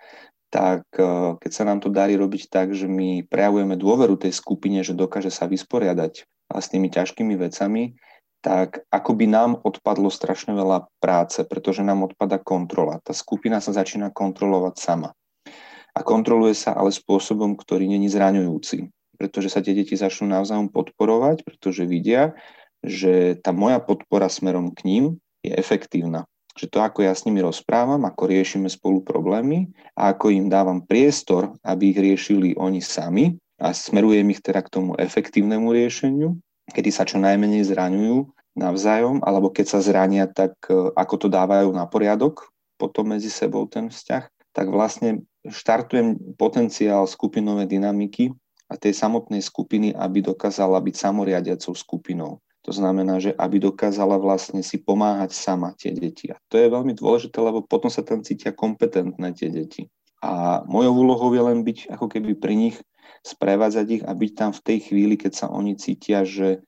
tak 0.51 0.83
e, 0.99 1.39
keď 1.39 1.51
sa 1.55 1.65
nám 1.65 1.79
to 1.79 1.89
darí 1.89 2.19
robiť 2.19 2.51
tak, 2.51 2.75
že 2.75 2.91
my 2.91 3.25
prejavujeme 3.31 3.79
dôveru 3.79 4.19
tej 4.19 4.35
skupine, 4.35 4.83
že 4.83 4.99
dokáže 4.99 5.31
sa 5.31 5.47
vysporiadať 5.47 6.27
s 6.53 6.67
tými 6.69 6.91
ťažkými 6.91 7.39
vecami, 7.39 7.95
tak 8.43 8.83
ako 8.91 9.11
by 9.15 9.27
nám 9.31 9.51
odpadlo 9.63 10.11
strašne 10.11 10.53
veľa 10.53 10.91
práce, 10.99 11.47
pretože 11.47 11.87
nám 11.87 12.11
odpada 12.11 12.43
kontrola. 12.43 12.99
Tá 13.01 13.15
skupina 13.15 13.63
sa 13.63 13.71
začína 13.71 14.11
kontrolovať 14.11 14.75
sama. 14.77 15.15
A 15.95 16.01
kontroluje 16.03 16.59
sa 16.59 16.75
ale 16.75 16.91
spôsobom, 16.91 17.55
ktorý 17.55 17.87
není 17.87 18.11
zraňujúci, 18.11 18.91
pretože 19.17 19.49
sa 19.55 19.63
tie 19.63 19.73
deti 19.73 19.95
začnú 19.95 20.27
navzájom 20.27 20.75
podporovať, 20.75 21.47
pretože 21.47 21.87
vidia, 21.87 22.35
že 22.83 23.39
tá 23.39 23.55
moja 23.55 23.79
podpora 23.79 24.27
smerom 24.27 24.75
k 24.75 24.85
ním 24.85 25.05
je 25.47 25.55
efektívna 25.55 26.27
že 26.53 26.69
to, 26.69 26.85
ako 26.85 27.05
ja 27.05 27.17
s 27.17 27.25
nimi 27.25 27.41
rozprávam, 27.41 28.05
ako 28.05 28.29
riešime 28.29 28.69
spolu 28.69 29.01
problémy 29.01 29.73
a 29.97 30.13
ako 30.13 30.29
im 30.29 30.53
dávam 30.53 30.85
priestor, 30.85 31.57
aby 31.65 31.97
ich 31.97 31.99
riešili 31.99 32.53
oni 32.61 32.85
sami 32.85 33.41
a 33.57 33.73
smerujem 33.73 34.29
ich 34.33 34.45
teda 34.45 34.61
k 34.61 34.73
tomu 34.73 34.93
efektívnemu 35.01 35.73
riešeniu, 35.73 36.37
kedy 36.69 36.91
sa 36.93 37.09
čo 37.09 37.17
najmenej 37.23 37.65
zraňujú 37.73 38.29
navzájom, 38.53 39.25
alebo 39.25 39.49
keď 39.49 39.67
sa 39.79 39.81
zrania, 39.81 40.29
tak 40.29 40.53
e, 40.69 40.93
ako 40.93 41.15
to 41.25 41.29
dávajú 41.33 41.73
na 41.73 41.89
poriadok 41.89 42.53
potom 42.77 43.17
medzi 43.17 43.33
sebou 43.33 43.65
ten 43.65 43.89
vzťah, 43.89 44.29
tak 44.53 44.67
vlastne 44.69 45.25
štartujem 45.49 46.37
potenciál 46.37 47.09
skupinovej 47.09 47.65
dynamiky 47.65 48.37
a 48.69 48.77
tej 48.77 48.93
samotnej 48.93 49.41
skupiny, 49.41 49.97
aby 49.97 50.21
dokázala 50.21 50.85
byť 50.85 50.95
samoriadiacou 51.01 51.73
skupinou. 51.73 52.45
To 52.63 52.71
znamená, 52.71 53.19
že 53.19 53.35
aby 53.35 53.59
dokázala 53.59 54.23
vlastne 54.23 54.63
si 54.63 54.79
pomáhať 54.79 55.35
sama 55.35 55.75
tie 55.75 55.91
deti. 55.91 56.31
A 56.31 56.39
to 56.47 56.59
je 56.63 56.71
veľmi 56.71 56.95
dôležité, 56.95 57.43
lebo 57.43 57.67
potom 57.67 57.91
sa 57.91 58.07
tam 58.07 58.23
cítia 58.23 58.55
kompetentné 58.55 59.35
tie 59.35 59.51
deti. 59.51 59.91
A 60.23 60.63
mojou 60.71 60.95
úlohou 60.95 61.35
je 61.35 61.43
len 61.43 61.67
byť 61.67 61.91
ako 61.91 62.07
keby 62.07 62.39
pri 62.39 62.55
nich, 62.55 62.77
sprevádzať 63.27 63.87
ich 63.91 64.03
a 64.07 64.15
byť 64.15 64.31
tam 64.39 64.51
v 64.55 64.63
tej 64.63 64.79
chvíli, 64.87 65.15
keď 65.19 65.33
sa 65.35 65.47
oni 65.51 65.75
cítia, 65.75 66.23
že 66.23 66.63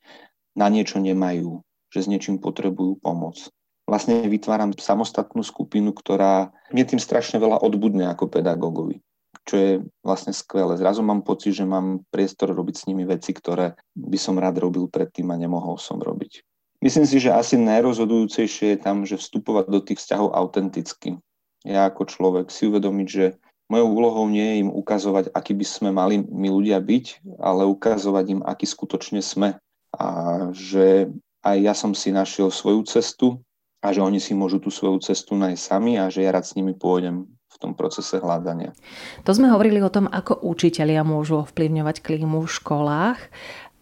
na 0.59 0.67
niečo 0.67 0.99
nemajú, 0.99 1.63
že 1.95 2.03
s 2.03 2.11
niečím 2.11 2.43
potrebujú 2.43 2.99
pomoc. 2.99 3.39
Vlastne 3.87 4.27
vytváram 4.27 4.75
samostatnú 4.75 5.47
skupinu, 5.47 5.95
ktorá 5.95 6.51
mne 6.75 6.85
tým 6.91 6.99
strašne 6.99 7.39
veľa 7.39 7.63
odbudne 7.63 8.11
ako 8.11 8.27
pedagógovi 8.27 8.99
čo 9.45 9.55
je 9.57 9.71
vlastne 10.01 10.33
skvelé. 10.33 10.81
Zrazu 10.81 11.05
mám 11.05 11.21
pocit, 11.21 11.53
že 11.53 11.69
mám 11.69 12.01
priestor 12.09 12.57
robiť 12.57 12.75
s 12.75 12.87
nimi 12.89 13.05
veci, 13.05 13.37
ktoré 13.37 13.77
by 13.93 14.19
som 14.19 14.41
rád 14.41 14.65
robil 14.65 14.89
predtým 14.89 15.29
a 15.31 15.41
nemohol 15.41 15.77
som 15.77 16.01
robiť. 16.01 16.41
Myslím 16.85 17.09
si, 17.09 17.17
že 17.21 17.33
asi 17.33 17.57
najrozhodujúcejšie 17.61 18.77
je 18.77 18.79
tam, 18.81 19.09
že 19.09 19.17
vstupovať 19.17 19.65
do 19.69 19.81
tých 19.81 20.01
vzťahov 20.05 20.37
autenticky. 20.37 21.17
Ja 21.65 21.89
ako 21.89 22.05
človek 22.05 22.53
si 22.53 22.69
uvedomiť, 22.69 23.09
že 23.09 23.41
mojou 23.73 23.89
úlohou 23.89 24.27
nie 24.29 24.45
je 24.45 24.61
im 24.69 24.71
ukazovať, 24.73 25.33
aký 25.33 25.57
by 25.57 25.65
sme 25.65 25.91
mali 25.97 26.21
my 26.21 26.49
ľudia 26.53 26.77
byť, 26.81 27.25
ale 27.41 27.65
ukazovať 27.65 28.25
im, 28.37 28.41
aký 28.45 28.69
skutočne 28.69 29.25
sme. 29.25 29.57
A 29.97 30.07
že 30.53 31.09
aj 31.41 31.57
ja 31.61 31.73
som 31.73 31.97
si 31.97 32.13
našiel 32.13 32.53
svoju 32.53 32.85
cestu 32.85 33.41
a 33.81 33.93
že 33.93 34.05
oni 34.05 34.21
si 34.21 34.37
môžu 34.37 34.61
tú 34.61 34.69
svoju 34.69 35.01
cestu 35.01 35.37
nájsť 35.37 35.61
sami 35.61 35.97
a 35.97 36.13
že 36.13 36.25
ja 36.25 36.33
rád 36.33 36.45
s 36.45 36.57
nimi 36.57 36.77
pôjdem 36.77 37.29
tom 37.64 37.73
procese 37.73 38.21
hľadania. 38.21 38.76
To 39.25 39.33
sme 39.33 39.49
hovorili 39.49 39.80
o 39.80 39.88
tom, 39.88 40.04
ako 40.04 40.44
učitelia 40.44 41.00
môžu 41.00 41.40
ovplyvňovať 41.49 42.04
klímu 42.04 42.44
v 42.44 42.52
školách. 42.52 43.16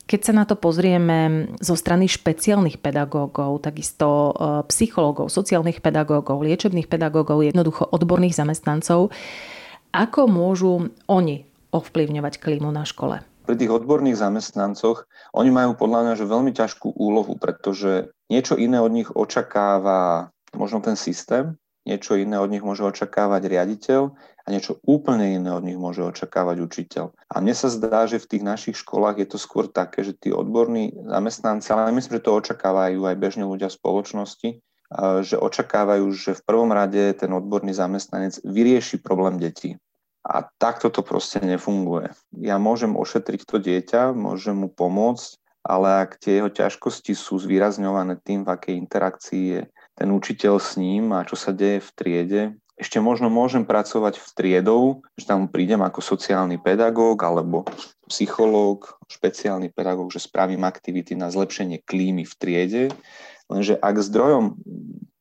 Keď 0.07 0.21
sa 0.23 0.33
na 0.35 0.45
to 0.47 0.55
pozrieme 0.55 1.51
zo 1.59 1.75
strany 1.75 2.07
špeciálnych 2.07 2.79
pedagógov, 2.79 3.67
takisto 3.67 4.07
e, 4.07 4.33
psychológov, 4.71 5.31
sociálnych 5.31 5.83
pedagógov, 5.83 6.43
liečebných 6.47 6.87
pedagógov, 6.87 7.43
jednoducho 7.43 7.91
odborných 7.91 8.39
zamestnancov, 8.39 9.11
ako 9.91 10.21
môžu 10.31 10.95
oni 11.11 11.47
ovplyvňovať 11.75 12.39
klímu 12.39 12.71
na 12.71 12.87
škole? 12.87 13.25
Pri 13.43 13.59
tých 13.59 13.75
odborných 13.75 14.23
zamestnancoch 14.23 15.09
oni 15.35 15.51
majú 15.51 15.75
podľa 15.75 16.07
mňa 16.07 16.15
že 16.15 16.31
veľmi 16.31 16.53
ťažkú 16.55 16.95
úlohu, 16.95 17.35
pretože 17.35 18.15
niečo 18.31 18.55
iné 18.55 18.79
od 18.79 18.95
nich 18.95 19.11
očakáva 19.11 20.31
možno 20.55 20.85
ten 20.85 20.95
systém, 20.95 21.57
niečo 21.83 22.15
iné 22.15 22.39
od 22.39 22.51
nich 22.51 22.63
môže 22.63 22.87
očakávať 22.87 23.51
riaditeľ 23.51 24.15
a 24.15 24.47
niečo 24.51 24.79
úplne 24.87 25.39
iné 25.39 25.51
od 25.51 25.63
nich 25.67 25.79
môže 25.79 26.03
očakávať 26.03 26.63
učiteľ. 26.63 27.05
A 27.31 27.43
mne 27.43 27.55
sa 27.55 27.71
zdá, 27.71 28.07
že 28.07 28.23
v 28.23 28.29
tých 28.37 28.45
našich 28.47 28.77
školách 28.79 29.23
je 29.23 29.29
to 29.31 29.39
skôr 29.39 29.67
také, 29.71 30.07
že 30.07 30.15
tí 30.15 30.31
odborní 30.31 30.95
zamestnanci, 30.95 31.71
ale 31.75 31.95
myslím, 31.95 32.19
že 32.19 32.27
to 32.27 32.39
očakávajú 32.39 33.01
aj 33.07 33.17
bežne 33.19 33.45
ľudia 33.47 33.71
v 33.71 33.79
spoločnosti, 33.79 34.51
že 35.25 35.37
očakávajú, 35.41 36.05
že 36.13 36.37
v 36.37 36.45
prvom 36.45 36.69
rade 36.69 37.01
ten 37.17 37.33
odborný 37.33 37.73
zamestnanec 37.73 38.45
vyrieši 38.45 39.01
problém 39.01 39.41
detí. 39.41 39.81
A 40.23 40.47
takto 40.61 40.87
to 40.87 41.03
proste 41.03 41.43
nefunguje. 41.43 42.15
Ja 42.39 42.61
môžem 42.63 42.95
ošetriť 42.95 43.43
to 43.43 43.59
dieťa, 43.59 44.15
môžem 44.15 44.55
mu 44.55 44.69
pomôcť, 44.71 45.41
ale 45.67 46.07
ak 46.07 46.19
tie 46.19 46.43
jeho 46.43 46.51
ťažkosti 46.51 47.15
sú 47.15 47.39
zvýrazňované 47.39 48.19
tým, 48.23 48.47
v 48.47 48.51
akej 48.51 48.75
interakcii 48.83 49.45
je 49.47 49.61
ten 50.03 50.11
učiteľ 50.11 50.59
s 50.59 50.75
ním 50.75 51.15
a 51.15 51.23
čo 51.23 51.39
sa 51.39 51.55
deje 51.55 51.79
v 51.79 51.91
triede. 51.95 52.43
Ešte 52.75 52.99
možno 52.99 53.31
môžem 53.31 53.63
pracovať 53.63 54.19
v 54.19 54.29
triedou, 54.35 54.83
že 55.15 55.31
tam 55.31 55.47
prídem 55.47 55.79
ako 55.79 56.03
sociálny 56.03 56.59
pedagóg 56.59 57.23
alebo 57.23 57.63
psychológ, 58.11 58.99
špeciálny 59.07 59.71
pedagóg, 59.71 60.11
že 60.11 60.19
spravím 60.19 60.67
aktivity 60.67 61.15
na 61.15 61.31
zlepšenie 61.31 61.87
klímy 61.87 62.27
v 62.27 62.35
triede. 62.35 62.85
Lenže 63.47 63.79
ak 63.79 64.03
zdrojom 64.03 64.59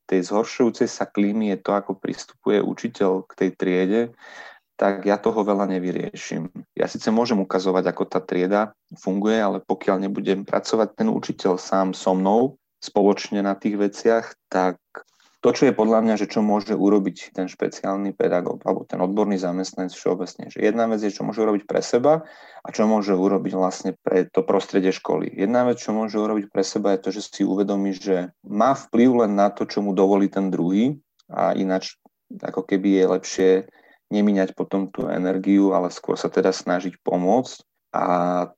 tej 0.10 0.26
zhoršujúcej 0.26 0.90
sa 0.90 1.06
klímy 1.06 1.54
je 1.54 1.58
to, 1.62 1.78
ako 1.78 2.02
pristupuje 2.02 2.58
učiteľ 2.58 3.30
k 3.30 3.32
tej 3.38 3.50
triede, 3.54 4.02
tak 4.82 5.06
ja 5.06 5.22
toho 5.22 5.46
veľa 5.46 5.70
nevyriešim. 5.78 6.50
Ja 6.74 6.90
síce 6.90 7.14
môžem 7.14 7.38
ukazovať, 7.38 7.94
ako 7.94 8.04
tá 8.10 8.18
trieda 8.18 8.74
funguje, 8.98 9.38
ale 9.38 9.62
pokiaľ 9.62 10.10
nebudem 10.10 10.42
pracovať 10.42 10.98
ten 10.98 11.06
učiteľ 11.06 11.62
sám 11.62 11.94
so 11.94 12.18
mnou, 12.18 12.58
spoločne 12.82 13.46
na 13.46 13.54
tých 13.54 13.78
veciach, 13.78 14.34
tak 14.50 14.82
to, 15.42 15.50
čo 15.58 15.70
je 15.70 15.74
podľa 15.74 16.06
mňa, 16.06 16.16
že 16.22 16.30
čo 16.30 16.46
môže 16.46 16.78
urobiť 16.78 17.34
ten 17.34 17.50
špeciálny 17.50 18.14
pedagóg 18.14 18.62
alebo 18.62 18.86
ten 18.86 19.02
odborný 19.02 19.42
zamestnanec 19.42 19.90
všeobecne. 19.90 20.54
Že 20.54 20.70
jedna 20.70 20.86
vec 20.86 21.02
je, 21.02 21.10
čo 21.10 21.26
môže 21.26 21.42
urobiť 21.42 21.66
pre 21.66 21.82
seba 21.82 22.22
a 22.62 22.68
čo 22.70 22.86
môže 22.86 23.18
urobiť 23.18 23.54
vlastne 23.58 23.98
pre 24.06 24.30
to 24.30 24.46
prostredie 24.46 24.94
školy. 24.94 25.34
Jedna 25.34 25.66
vec, 25.66 25.82
čo 25.82 25.98
môže 25.98 26.22
urobiť 26.22 26.54
pre 26.54 26.62
seba 26.62 26.94
je 26.94 27.02
to, 27.02 27.10
že 27.10 27.22
si 27.26 27.42
uvedomí, 27.42 27.90
že 27.98 28.30
má 28.46 28.78
vplyv 28.78 29.26
len 29.26 29.34
na 29.34 29.50
to, 29.50 29.66
čo 29.66 29.82
mu 29.82 29.98
dovolí 29.98 30.30
ten 30.30 30.54
druhý 30.54 31.02
a 31.26 31.58
ináč 31.58 31.98
ako 32.38 32.62
keby 32.62 33.02
je 33.02 33.06
lepšie 33.18 33.50
nemíňať 34.14 34.54
potom 34.54 34.94
tú 34.94 35.10
energiu, 35.10 35.74
ale 35.74 35.90
skôr 35.90 36.22
sa 36.22 36.30
teda 36.30 36.54
snažiť 36.54 37.02
pomôcť 37.02 37.66
a 37.92 38.06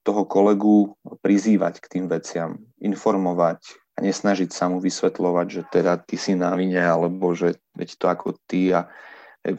toho 0.06 0.28
kolegu 0.28 0.94
prizývať 1.24 1.80
k 1.80 1.90
tým 1.98 2.06
veciam, 2.12 2.60
informovať, 2.78 3.83
a 3.94 3.98
nesnažiť 4.02 4.50
sa 4.50 4.70
mu 4.70 4.82
vysvetľovať, 4.82 5.48
že 5.50 5.62
teda 5.70 6.02
ty 6.02 6.18
si 6.18 6.34
na 6.34 6.54
vine, 6.58 6.82
alebo 6.82 7.38
že 7.38 7.62
veď 7.78 7.90
to 7.98 8.06
ako 8.10 8.28
ty 8.50 8.74
a 8.74 8.90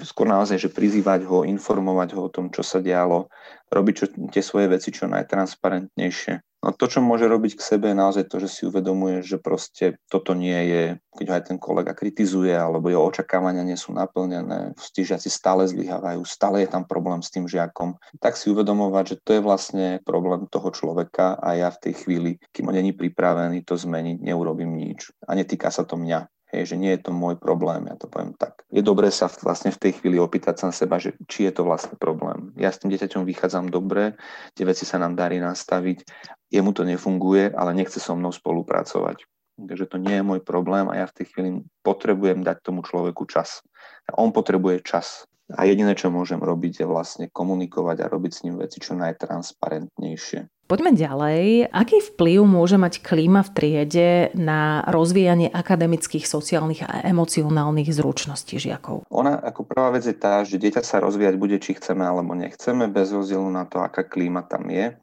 skôr 0.02 0.24
naozaj, 0.24 0.56
že 0.56 0.72
prizývať 0.72 1.28
ho, 1.28 1.44
informovať 1.44 2.16
ho 2.16 2.26
o 2.26 2.32
tom, 2.32 2.48
čo 2.48 2.64
sa 2.64 2.80
dialo, 2.80 3.28
robiť 3.68 3.94
čo, 3.94 4.06
tie 4.32 4.42
svoje 4.42 4.72
veci 4.72 4.88
čo 4.90 5.04
najtransparentnejšie. 5.12 6.53
No 6.64 6.72
to, 6.72 6.88
čo 6.88 7.04
môže 7.04 7.28
robiť 7.28 7.60
k 7.60 7.66
sebe, 7.76 7.92
je 7.92 8.00
naozaj 8.00 8.24
to, 8.24 8.40
že 8.40 8.48
si 8.48 8.64
uvedomuje, 8.64 9.20
že 9.20 9.36
proste 9.36 10.00
toto 10.08 10.32
nie 10.32 10.56
je, 10.56 10.84
keď 11.12 11.24
ho 11.28 11.34
aj 11.36 11.44
ten 11.52 11.58
kolega 11.60 11.92
kritizuje, 11.92 12.56
alebo 12.56 12.88
jeho 12.88 13.04
očakávania 13.04 13.60
nie 13.68 13.76
sú 13.76 13.92
naplnené, 13.92 14.72
tí 14.96 15.04
žiaci 15.04 15.28
stále 15.28 15.68
zlyhávajú, 15.68 16.24
stále 16.24 16.64
je 16.64 16.72
tam 16.72 16.88
problém 16.88 17.20
s 17.20 17.28
tým 17.28 17.44
žiakom, 17.44 18.00
tak 18.16 18.40
si 18.40 18.48
uvedomovať, 18.48 19.04
že 19.04 19.16
to 19.20 19.30
je 19.36 19.44
vlastne 19.44 20.00
problém 20.08 20.48
toho 20.48 20.72
človeka 20.72 21.36
a 21.36 21.52
ja 21.52 21.68
v 21.68 21.80
tej 21.84 21.94
chvíli, 22.00 22.30
kým 22.56 22.72
on 22.72 22.80
není 22.80 22.96
pripravený 22.96 23.60
to 23.68 23.76
zmeniť, 23.76 24.24
neurobím 24.24 24.72
nič. 24.72 25.12
A 25.28 25.36
netýka 25.36 25.68
sa 25.68 25.84
to 25.84 26.00
mňa. 26.00 26.32
Hej, 26.54 26.70
že 26.70 26.78
nie 26.78 26.94
je 26.94 27.02
to 27.02 27.10
môj 27.10 27.34
problém, 27.34 27.90
ja 27.90 27.98
to 27.98 28.06
poviem 28.06 28.30
tak. 28.38 28.62
Je 28.70 28.78
dobré 28.78 29.10
sa 29.10 29.26
vlastne 29.42 29.74
v 29.74 29.80
tej 29.82 29.98
chvíli 29.98 30.22
opýtať 30.22 30.62
na 30.62 30.70
seba, 30.70 31.02
že 31.02 31.18
či 31.26 31.50
je 31.50 31.52
to 31.58 31.66
vlastne 31.66 31.98
problém. 31.98 32.54
Ja 32.54 32.70
s 32.70 32.78
tým 32.78 32.94
dieťaťom 32.94 33.26
vychádzam 33.26 33.74
dobre, 33.74 34.14
tie 34.54 34.62
veci 34.62 34.86
sa 34.86 35.02
nám 35.02 35.18
darí 35.18 35.42
nastaviť, 35.42 36.06
jemu 36.54 36.70
to 36.70 36.86
nefunguje, 36.86 37.50
ale 37.58 37.74
nechce 37.74 37.98
so 37.98 38.14
mnou 38.14 38.30
spolupracovať. 38.30 39.26
Takže 39.58 39.86
to 39.90 39.98
nie 39.98 40.22
je 40.22 40.22
môj 40.22 40.46
problém 40.46 40.86
a 40.86 41.02
ja 41.02 41.06
v 41.10 41.16
tej 41.18 41.26
chvíli 41.34 41.50
potrebujem 41.82 42.46
dať 42.46 42.62
tomu 42.62 42.86
človeku 42.86 43.26
čas. 43.26 43.58
A 44.06 44.14
on 44.22 44.30
potrebuje 44.30 44.86
čas. 44.86 45.26
A 45.50 45.66
jediné, 45.66 45.98
čo 45.98 46.14
môžem 46.14 46.38
robiť, 46.38 46.82
je 46.82 46.86
vlastne 46.86 47.26
komunikovať 47.34 48.06
a 48.06 48.10
robiť 48.14 48.30
s 48.30 48.42
ním 48.46 48.62
veci 48.62 48.78
čo 48.78 48.94
najtransparentnejšie. 48.94 50.53
Poďme 50.64 50.96
ďalej. 50.96 51.68
Aký 51.76 52.00
vplyv 52.00 52.40
môže 52.48 52.80
mať 52.80 53.04
klíma 53.04 53.44
v 53.44 53.52
triede 53.52 54.10
na 54.32 54.80
rozvíjanie 54.88 55.52
akademických, 55.52 56.24
sociálnych 56.24 56.88
a 56.88 57.04
emocionálnych 57.04 57.92
zručností 57.92 58.56
žiakov? 58.56 59.04
Ona 59.12 59.44
ako 59.44 59.68
prvá 59.68 59.92
vec 59.92 60.08
je 60.08 60.16
tá, 60.16 60.40
že 60.40 60.56
dieťa 60.56 60.80
sa 60.80 61.04
rozvíjať 61.04 61.36
bude, 61.36 61.60
či 61.60 61.76
chceme 61.76 62.00
alebo 62.00 62.32
nechceme, 62.32 62.88
bez 62.88 63.12
rozdielu 63.12 63.44
na 63.52 63.68
to, 63.68 63.84
aká 63.84 64.08
klíma 64.08 64.48
tam 64.48 64.72
je. 64.72 64.96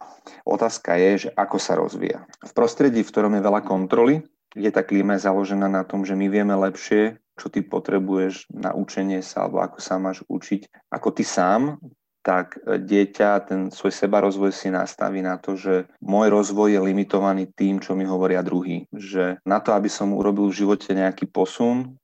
Otázka 0.50 0.98
je, 0.98 1.12
že 1.26 1.30
ako 1.38 1.58
sa 1.62 1.78
rozvíja. 1.78 2.26
V 2.42 2.52
prostredí, 2.58 3.06
v 3.06 3.12
ktorom 3.14 3.38
je 3.38 3.46
veľa 3.46 3.62
kontroly, 3.62 4.26
kde 4.58 4.70
tá 4.74 4.82
klíma 4.82 5.22
je 5.22 5.30
založená 5.30 5.70
na 5.70 5.86
tom, 5.86 6.02
že 6.02 6.18
my 6.18 6.26
vieme 6.26 6.58
lepšie, 6.58 7.22
čo 7.38 7.54
ty 7.54 7.62
potrebuješ 7.62 8.50
na 8.50 8.74
učenie 8.74 9.22
sa 9.22 9.46
alebo 9.46 9.62
ako 9.62 9.78
sa 9.78 10.02
máš 10.02 10.26
učiť, 10.26 10.90
ako 10.90 11.08
ty 11.14 11.24
sám, 11.24 11.78
tak 12.22 12.62
e, 12.62 12.78
dieťa 12.78 13.30
ten 13.50 13.62
svoj 13.74 13.94
seba 13.94 14.22
rozvoj 14.22 14.54
si 14.54 14.70
nastaví 14.70 15.26
na 15.26 15.42
to, 15.42 15.58
že 15.58 15.90
môj 16.02 16.30
rozvoj 16.30 16.78
je 16.78 16.82
limitovaný 16.82 17.50
tým, 17.52 17.82
čo 17.82 17.98
mi 17.98 18.06
hovoria 18.06 18.46
druhý. 18.46 18.86
Že 18.94 19.42
na 19.44 19.58
to, 19.60 19.74
aby 19.74 19.90
som 19.90 20.14
urobil 20.14 20.50
v 20.50 20.58
živote 20.66 20.94
nejaký 20.94 21.28
posun, 21.28 21.98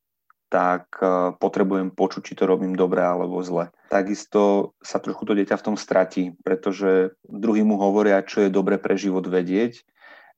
tak 0.50 0.90
e, 1.00 1.38
potrebujem 1.38 1.94
počuť, 1.94 2.22
či 2.26 2.34
to 2.34 2.50
robím 2.50 2.74
dobre 2.74 3.06
alebo 3.06 3.40
zle. 3.46 3.70
Takisto 3.88 4.74
sa 4.82 4.98
trochu 4.98 5.24
to 5.24 5.34
dieťa 5.38 5.56
v 5.56 5.66
tom 5.72 5.78
stratí, 5.78 6.34
pretože 6.42 7.16
druhý 7.24 7.62
mu 7.64 7.78
hovoria, 7.80 8.26
čo 8.26 8.44
je 8.44 8.52
dobre 8.52 8.82
pre 8.82 8.98
život 8.98 9.24
vedieť, 9.24 9.86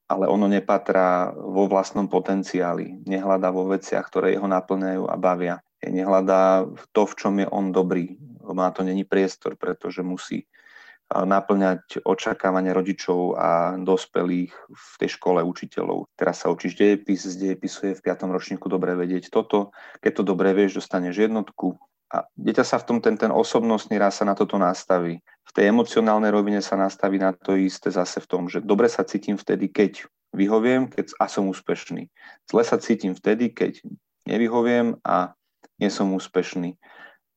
ale 0.09 0.25
ono 0.25 0.49
nepatrá 0.49 1.29
vo 1.29 1.69
vlastnom 1.69 2.09
potenciáli. 2.09 3.05
Nehľadá 3.05 3.53
vo 3.53 3.69
veciach, 3.69 4.09
ktoré 4.09 4.33
jeho 4.33 4.49
naplňajú 4.49 5.05
a 5.05 5.15
bavia. 5.15 5.61
Nehľadá 5.85 6.65
to, 6.91 7.05
v 7.05 7.13
čom 7.15 7.33
je 7.39 7.47
on 7.47 7.71
dobrý 7.71 8.17
lebo 8.49 8.59
na 8.65 8.73
to 8.73 8.81
není 8.81 9.05
priestor, 9.05 9.53
pretože 9.55 10.01
musí 10.01 10.49
naplňať 11.09 12.05
očakávania 12.05 12.69
rodičov 12.69 13.33
a 13.33 13.73
dospelých 13.81 14.53
v 14.53 14.93
tej 15.01 15.09
škole 15.17 15.41
učiteľov. 15.41 16.05
Teraz 16.13 16.45
sa 16.45 16.53
učíš 16.53 16.77
dejepis, 16.77 17.25
z 17.25 17.49
dejepisu 17.49 17.93
je 17.93 17.97
v 17.97 18.03
5. 18.05 18.29
ročníku 18.29 18.69
dobre 18.69 18.93
vedieť 18.93 19.33
toto. 19.33 19.73
Keď 20.05 20.21
to 20.21 20.23
dobre 20.25 20.53
vieš, 20.53 20.77
dostaneš 20.81 21.25
jednotku, 21.25 21.81
A 22.09 22.25
dieťa 22.33 22.65
sa 22.65 22.81
v 22.81 22.85
tom, 22.89 22.97
ten, 23.05 23.13
ten 23.21 23.29
osobnostný 23.29 24.01
raz 24.01 24.17
sa 24.17 24.25
na 24.25 24.33
toto 24.33 24.57
nastaví. 24.57 25.21
V 25.45 25.51
tej 25.53 25.69
emocionálnej 25.69 26.33
rovine 26.33 26.57
sa 26.57 26.73
nastaví 26.73 27.21
na 27.21 27.37
to 27.37 27.53
isté 27.53 27.93
zase 27.93 28.17
v 28.17 28.29
tom, 28.29 28.43
že 28.49 28.65
dobre 28.65 28.89
sa 28.89 29.05
cítim 29.05 29.37
vtedy, 29.37 29.69
keď 29.69 30.09
vyhoviem 30.33 30.89
keď, 30.89 31.13
a 31.21 31.29
som 31.29 31.45
úspešný. 31.45 32.09
Zle 32.49 32.63
sa 32.65 32.81
cítim 32.81 33.13
vtedy, 33.13 33.53
keď 33.53 33.85
nevyhoviem 34.25 34.97
a 35.05 35.37
nie 35.77 35.93
som 35.93 36.09
úspešný. 36.17 36.81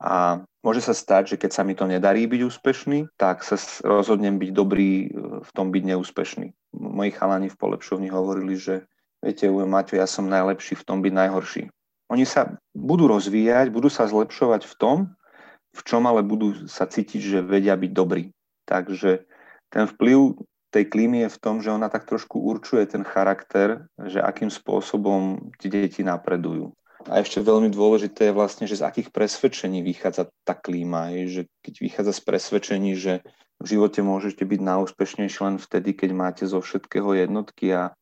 A 0.01 0.41
môže 0.63 0.81
sa 0.81 0.95
stať, 0.95 1.35
že 1.35 1.37
keď 1.37 1.51
sa 1.51 1.63
mi 1.67 1.75
to 1.75 1.85
nedarí 1.85 2.25
byť 2.31 2.41
úspešný, 2.47 2.99
tak 3.19 3.43
sa 3.43 3.59
rozhodnem 3.83 4.39
byť 4.39 4.51
dobrý 4.55 4.91
e, 5.07 5.07
v 5.43 5.51
tom 5.53 5.75
byť 5.75 5.83
neúspešný. 5.95 6.47
Moji 6.79 7.11
chalani 7.13 7.51
v 7.51 7.59
polepšovni 7.59 8.09
hovorili, 8.09 8.55
že 8.57 8.87
viete, 9.21 9.51
Maťo, 9.51 9.99
ja 9.99 10.07
som 10.07 10.31
najlepší 10.31 10.79
v 10.79 10.87
tom 10.87 10.99
byť 11.03 11.13
najhorší. 11.13 11.63
Oni 12.11 12.25
sa 12.25 12.57
budú 12.73 13.09
rozvíjať, 13.11 13.73
budú 13.75 13.89
sa 13.91 14.07
zlepšovať 14.07 14.69
v 14.69 14.75
tom, 14.79 14.97
v 15.73 15.81
čom 15.83 16.05
ale 16.05 16.21
budú 16.21 16.69
sa 16.69 16.85
cítiť, 16.85 17.21
že 17.21 17.39
vedia 17.41 17.73
byť 17.73 17.93
dobrí. 17.93 18.31
Takže 18.69 19.25
ten 19.73 19.85
vplyv 19.89 20.37
tej 20.73 20.85
klímy 20.89 21.29
je 21.29 21.35
v 21.37 21.41
tom, 21.41 21.61
že 21.61 21.73
ona 21.73 21.89
tak 21.93 22.09
trošku 22.09 22.41
určuje 22.41 22.89
ten 22.89 23.05
charakter, 23.05 23.89
že 23.97 24.21
akým 24.21 24.49
spôsobom 24.49 25.53
tie 25.61 25.69
deti 25.69 26.01
napredujú. 26.01 26.73
A 27.11 27.23
ešte 27.23 27.43
veľmi 27.43 27.73
dôležité 27.73 28.31
je 28.31 28.37
vlastne, 28.37 28.65
že 28.71 28.79
z 28.79 28.87
akých 28.87 29.09
presvedčení 29.11 29.83
vychádza 29.83 30.31
tá 30.47 30.55
klíma. 30.55 31.11
Je, 31.15 31.23
že 31.29 31.43
keď 31.65 31.75
vychádza 31.83 32.13
z 32.15 32.23
presvedčení, 32.23 32.93
že 32.95 33.23
v 33.63 33.67
živote 33.79 34.03
môžete 34.03 34.43
byť 34.43 34.61
najúspešnejší 34.61 35.39
len 35.47 35.57
vtedy, 35.63 35.95
keď 35.95 36.11
máte 36.15 36.45
zo 36.47 36.59
všetkého 36.59 37.15
jednotky 37.15 37.71
a 37.75 37.95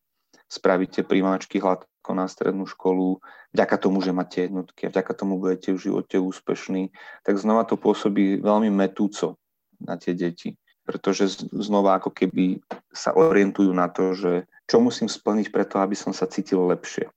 spravíte 0.49 1.05
primáčky 1.05 1.61
hladko 1.61 2.11
na 2.11 2.25
strednú 2.27 2.65
školu, 2.67 3.21
vďaka 3.53 3.75
tomu, 3.77 4.01
že 4.03 4.11
máte 4.11 4.49
jednotky 4.49 4.89
a 4.89 4.91
vďaka 4.91 5.13
tomu 5.13 5.37
budete 5.37 5.71
v 5.71 5.79
živote 5.79 6.17
úspešní, 6.19 6.91
tak 7.23 7.37
znova 7.37 7.63
to 7.63 7.77
pôsobí 7.77 8.41
veľmi 8.41 8.73
metúco 8.73 9.37
na 9.79 9.95
tie 9.95 10.17
deti. 10.17 10.57
Pretože 10.81 11.47
znova 11.53 12.01
ako 12.01 12.09
keby 12.09 12.59
sa 12.89 13.13
orientujú 13.13 13.69
na 13.71 13.87
to, 13.87 14.17
že 14.17 14.49
čo 14.65 14.81
musím 14.81 15.07
splniť 15.07 15.53
preto, 15.53 15.77
aby 15.77 15.93
som 15.93 16.11
sa 16.11 16.25
cítil 16.25 16.65
lepšie. 16.67 17.07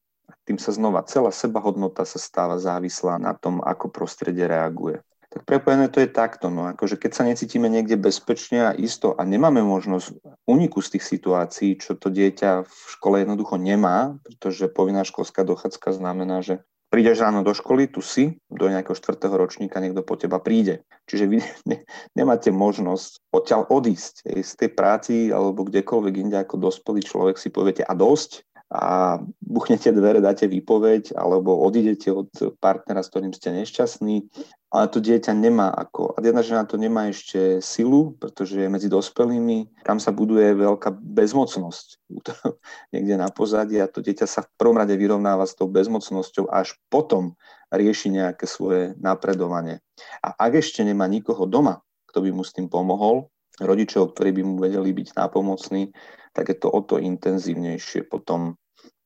Tým 0.45 0.61
sa 0.61 0.73
znova 0.77 1.05
celá 1.09 1.33
sebahodnota 1.33 2.05
sa 2.05 2.21
stáva 2.21 2.61
závislá 2.61 3.17
na 3.17 3.33
tom, 3.33 3.65
ako 3.65 3.89
prostredie 3.89 4.45
reaguje 4.45 5.01
tak 5.35 5.43
prepojené 5.51 5.91
to 5.91 5.99
je 5.99 6.07
takto. 6.07 6.47
No, 6.47 6.71
akože 6.71 6.95
keď 6.95 7.11
sa 7.11 7.27
necítime 7.27 7.67
niekde 7.67 7.99
bezpečne 7.99 8.71
a 8.71 8.77
isto 8.79 9.19
a 9.19 9.27
nemáme 9.27 9.67
možnosť 9.67 10.15
uniku 10.47 10.79
z 10.79 10.95
tých 10.95 11.05
situácií, 11.11 11.75
čo 11.83 11.99
to 11.99 12.07
dieťa 12.07 12.63
v 12.63 12.75
škole 12.95 13.19
jednoducho 13.19 13.59
nemá, 13.59 14.15
pretože 14.23 14.71
povinná 14.71 15.03
školská 15.03 15.43
dochádzka 15.43 15.91
znamená, 15.91 16.39
že 16.39 16.63
prídeš 16.87 17.27
ráno 17.27 17.43
do 17.43 17.51
školy, 17.51 17.91
tu 17.91 17.99
si, 17.99 18.39
do 18.47 18.71
nejakého 18.71 18.95
štvrtého 18.95 19.35
ročníka 19.35 19.83
niekto 19.83 20.07
po 20.07 20.15
teba 20.15 20.39
príde. 20.39 20.87
Čiže 21.11 21.25
vy 21.27 21.43
ne, 21.71 21.83
nemáte 22.15 22.55
možnosť 22.55 23.35
odtiaľ 23.35 23.67
odísť 23.75 24.31
z 24.31 24.53
tej 24.55 24.71
práci 24.71 25.35
alebo 25.35 25.67
kdekoľvek 25.67 26.15
inde 26.15 26.39
ako 26.39 26.63
dospelý 26.63 27.03
človek 27.03 27.43
si 27.43 27.51
poviete 27.51 27.83
a 27.83 27.91
dosť, 27.91 28.47
a 28.75 29.23
buchnete 29.39 29.95
dvere, 29.95 30.19
dáte 30.19 30.51
výpoveď 30.51 31.15
alebo 31.15 31.63
odídete 31.63 32.11
od 32.11 32.27
partnera, 32.59 33.07
s 33.07 33.11
ktorým 33.15 33.31
ste 33.31 33.55
nešťastní, 33.55 34.27
ale 34.75 34.91
to 34.91 34.99
dieťa 34.99 35.31
nemá 35.31 35.71
ako, 35.71 36.11
a 36.11 36.19
jedna 36.19 36.43
žena 36.43 36.67
to 36.67 36.75
nemá 36.75 37.07
ešte 37.07 37.63
silu, 37.63 38.19
pretože 38.19 38.59
je 38.59 38.67
medzi 38.67 38.91
dospelými, 38.91 39.87
tam 39.87 40.03
sa 40.03 40.11
buduje 40.11 40.59
veľká 40.59 40.91
bezmocnosť 40.91 41.87
niekde 42.99 43.15
na 43.15 43.31
pozadí 43.31 43.79
a 43.79 43.87
to 43.87 44.03
dieťa 44.03 44.27
sa 44.27 44.43
v 44.43 44.51
prvom 44.59 44.83
rade 44.83 44.99
vyrovnáva 44.99 45.47
s 45.47 45.55
tou 45.55 45.71
bezmocnosťou 45.71 46.51
až 46.51 46.75
potom 46.91 47.39
rieši 47.71 48.11
nejaké 48.11 48.51
svoje 48.51 48.99
napredovanie. 48.99 49.79
A 50.19 50.35
ak 50.35 50.59
ešte 50.59 50.83
nemá 50.83 51.07
nikoho 51.07 51.47
doma, 51.47 51.79
kto 52.11 52.27
by 52.27 52.31
mu 52.35 52.43
s 52.43 52.51
tým 52.51 52.67
pomohol, 52.67 53.31
rodičov, 53.63 54.19
ktorí 54.19 54.35
by 54.35 54.43
mu 54.43 54.55
vedeli 54.59 54.91
byť 54.91 55.15
nápomocní, 55.15 55.95
tak 56.35 56.51
je 56.51 56.57
to 56.59 56.67
o 56.67 56.83
to 56.83 56.99
intenzívnejšie 56.99 58.11
potom 58.11 58.59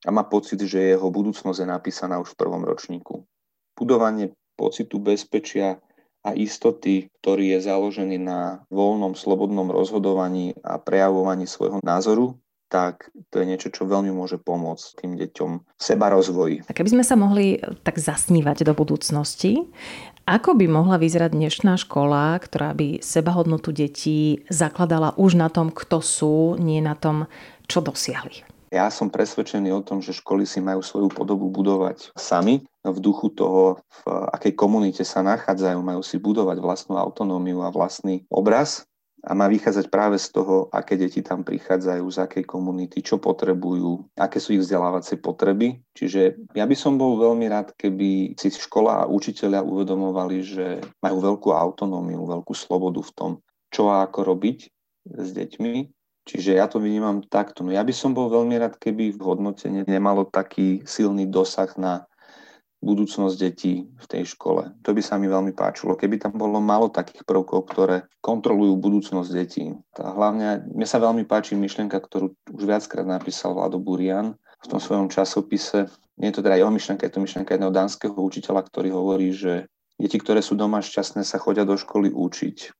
a 0.07 0.11
má 0.14 0.23
pocit, 0.26 0.62
že 0.62 0.95
jeho 0.95 1.11
budúcnosť 1.11 1.59
je 1.62 1.69
napísaná 1.69 2.23
už 2.23 2.35
v 2.35 2.40
prvom 2.45 2.62
ročníku. 2.62 3.26
Budovanie 3.75 4.35
pocitu 4.59 4.99
bezpečia 4.99 5.78
a 6.26 6.35
istoty, 6.35 7.11
ktorý 7.23 7.57
je 7.57 7.71
založený 7.71 8.19
na 8.19 8.67
voľnom, 8.69 9.14
slobodnom 9.14 9.71
rozhodovaní 9.71 10.55
a 10.67 10.83
prejavovaní 10.83 11.47
svojho 11.47 11.78
názoru, 11.87 12.35
tak 12.69 13.09
to 13.33 13.40
je 13.40 13.49
niečo, 13.49 13.73
čo 13.73 13.88
veľmi 13.88 14.12
môže 14.12 14.37
pomôcť 14.37 15.01
tým 15.01 15.16
deťom 15.16 15.51
v 15.57 15.83
seba 15.83 16.12
rozvoji. 16.12 16.61
A 16.68 16.77
keby 16.77 17.01
sme 17.01 17.05
sa 17.05 17.16
mohli 17.16 17.57
tak 17.81 17.96
zasnívať 17.96 18.68
do 18.68 18.77
budúcnosti, 18.77 19.64
ako 20.29 20.53
by 20.53 20.68
mohla 20.68 21.01
vyzerať 21.01 21.33
dnešná 21.33 21.81
škola, 21.81 22.37
ktorá 22.37 22.77
by 22.77 23.01
sebahodnotu 23.01 23.73
detí 23.73 24.44
zakladala 24.53 25.16
už 25.16 25.40
na 25.40 25.49
tom, 25.49 25.73
kto 25.73 26.05
sú, 26.05 26.37
nie 26.61 26.85
na 26.85 26.92
tom, 26.92 27.25
čo 27.64 27.81
dosiahli? 27.81 28.48
Ja 28.68 28.92
som 28.92 29.09
presvedčený 29.09 29.72
o 29.72 29.85
tom, 29.85 30.04
že 30.04 30.12
školy 30.12 30.44
si 30.44 30.61
majú 30.61 30.85
svoju 30.85 31.09
podobu 31.09 31.48
budovať 31.48 32.12
sami. 32.12 32.64
V 32.85 32.98
duchu 33.00 33.33
toho, 33.33 33.81
v 34.04 34.28
akej 34.33 34.52
komunite 34.57 35.02
sa 35.09 35.24
nachádzajú, 35.24 35.81
majú 35.81 36.04
si 36.04 36.20
budovať 36.20 36.61
vlastnú 36.61 37.00
autonómiu 37.00 37.64
a 37.64 37.72
vlastný 37.72 38.28
obraz. 38.28 38.85
A 39.26 39.35
má 39.35 39.50
vychádzať 39.50 39.90
práve 39.90 40.14
z 40.14 40.31
toho, 40.31 40.70
aké 40.70 40.94
deti 40.94 41.26
tam 41.26 41.42
prichádzajú, 41.42 42.07
z 42.07 42.18
akej 42.22 42.44
komunity, 42.46 43.02
čo 43.02 43.18
potrebujú, 43.18 44.07
aké 44.14 44.38
sú 44.38 44.54
ich 44.54 44.62
vzdelávacie 44.62 45.18
potreby. 45.18 45.83
Čiže 45.90 46.38
ja 46.54 46.62
by 46.62 46.76
som 46.78 46.94
bol 46.94 47.18
veľmi 47.18 47.50
rád, 47.50 47.74
keby 47.74 48.38
si 48.38 48.48
škola 48.54 49.04
a 49.04 49.11
učiteľia 49.11 49.66
uvedomovali, 49.66 50.38
že 50.46 50.66
majú 51.02 51.18
veľkú 51.18 51.50
autonómiu, 51.50 52.31
veľkú 52.31 52.54
slobodu 52.54 53.02
v 53.02 53.14
tom, 53.16 53.31
čo 53.74 53.90
a 53.90 54.07
ako 54.07 54.22
robiť 54.22 54.59
s 55.18 55.28
deťmi 55.35 55.98
Čiže 56.29 56.61
ja 56.61 56.69
to 56.69 56.77
vnímam 56.77 57.25
takto. 57.25 57.64
No 57.64 57.73
ja 57.73 57.81
by 57.81 57.95
som 57.97 58.12
bol 58.12 58.29
veľmi 58.29 58.61
rád, 58.61 58.77
keby 58.77 59.17
v 59.17 59.21
hodnotení 59.25 59.88
nemalo 59.88 60.29
taký 60.29 60.85
silný 60.85 61.25
dosah 61.25 61.73
na 61.81 62.05
budúcnosť 62.79 63.35
detí 63.41 63.88
v 63.88 64.07
tej 64.07 64.37
škole. 64.37 64.71
To 64.85 64.95
by 64.95 65.03
sa 65.03 65.19
mi 65.19 65.27
veľmi 65.27 65.51
páčilo, 65.57 65.99
keby 65.99 66.21
tam 66.21 66.38
bolo 66.38 66.62
málo 66.62 66.93
takých 66.93 67.27
prvkov, 67.27 67.67
ktoré 67.73 68.07
kontrolujú 68.23 68.79
budúcnosť 68.79 69.31
detí. 69.35 69.73
A 69.99 70.14
hlavne, 70.14 70.62
mne 70.69 70.87
sa 70.87 71.03
veľmi 71.03 71.27
páči 71.27 71.59
myšlienka, 71.59 71.99
ktorú 71.99 72.37
už 72.55 72.62
viackrát 72.62 73.09
napísal 73.09 73.57
Vlado 73.57 73.83
Burian 73.83 74.38
v 74.62 74.67
tom 74.69 74.79
svojom 74.79 75.11
časopise. 75.11 75.91
Nie 76.21 76.31
je 76.31 76.38
to 76.38 76.45
teda 76.47 76.61
jeho 76.61 76.71
myšlienka, 76.71 77.09
je 77.09 77.14
to 77.19 77.25
myšlienka 77.25 77.57
jedného 77.57 77.75
dánskeho 77.75 78.14
učiteľa, 78.14 78.62
ktorý 78.71 78.95
hovorí, 78.95 79.35
že 79.35 79.67
deti, 79.99 80.21
ktoré 80.21 80.38
sú 80.38 80.55
doma 80.55 80.79
šťastné, 80.79 81.27
sa 81.27 81.43
chodia 81.43 81.67
do 81.67 81.75
školy 81.75 82.14
učiť 82.14 82.78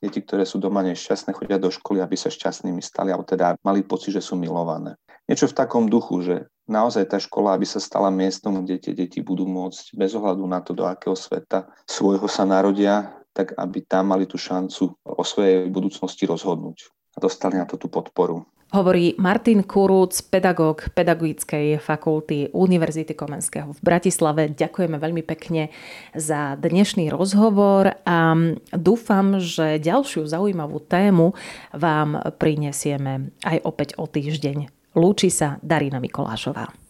deti, 0.00 0.24
ktoré 0.24 0.48
sú 0.48 0.56
doma 0.56 0.80
nešťastné, 0.82 1.36
chodia 1.36 1.60
do 1.60 1.68
školy, 1.68 2.00
aby 2.00 2.16
sa 2.16 2.32
šťastnými 2.32 2.80
stali, 2.80 3.12
alebo 3.12 3.28
teda 3.28 3.60
mali 3.60 3.84
pocit, 3.84 4.16
že 4.16 4.24
sú 4.24 4.34
milované. 4.40 4.96
Niečo 5.28 5.46
v 5.46 5.58
takom 5.60 5.86
duchu, 5.86 6.24
že 6.24 6.36
naozaj 6.66 7.06
tá 7.06 7.20
škola, 7.20 7.54
aby 7.54 7.68
sa 7.68 7.78
stala 7.78 8.08
miestom, 8.10 8.64
kde 8.64 8.80
tie 8.80 8.92
deti 8.96 9.20
budú 9.20 9.46
môcť 9.46 9.94
bez 9.94 10.16
ohľadu 10.16 10.44
na 10.48 10.58
to, 10.64 10.72
do 10.74 10.88
akého 10.88 11.14
sveta 11.14 11.68
svojho 11.86 12.26
sa 12.26 12.48
narodia, 12.48 13.14
tak 13.30 13.54
aby 13.54 13.84
tam 13.86 14.10
mali 14.10 14.26
tú 14.26 14.40
šancu 14.40 14.90
o 15.06 15.22
svojej 15.22 15.70
budúcnosti 15.70 16.26
rozhodnúť 16.26 16.90
a 17.14 17.18
dostali 17.22 17.60
na 17.60 17.66
to 17.66 17.78
tú 17.78 17.86
podporu. 17.86 18.42
Hovorí 18.70 19.18
Martin 19.18 19.66
Kurúc, 19.66 20.30
pedagóg 20.30 20.94
Pedagogickej 20.94 21.82
fakulty 21.82 22.54
Univerzity 22.54 23.18
Komenského 23.18 23.74
v 23.74 23.80
Bratislave. 23.82 24.46
Ďakujeme 24.46 24.94
veľmi 24.94 25.26
pekne 25.26 25.74
za 26.14 26.54
dnešný 26.54 27.10
rozhovor 27.10 27.98
a 28.06 28.38
dúfam, 28.70 29.42
že 29.42 29.82
ďalšiu 29.82 30.22
zaujímavú 30.22 30.78
tému 30.86 31.34
vám 31.74 32.22
prinesieme 32.38 33.34
aj 33.42 33.58
opäť 33.66 33.98
o 33.98 34.06
týždeň. 34.06 34.70
Lúči 34.94 35.34
sa 35.34 35.58
Darina 35.66 35.98
Mikolášová. 35.98 36.89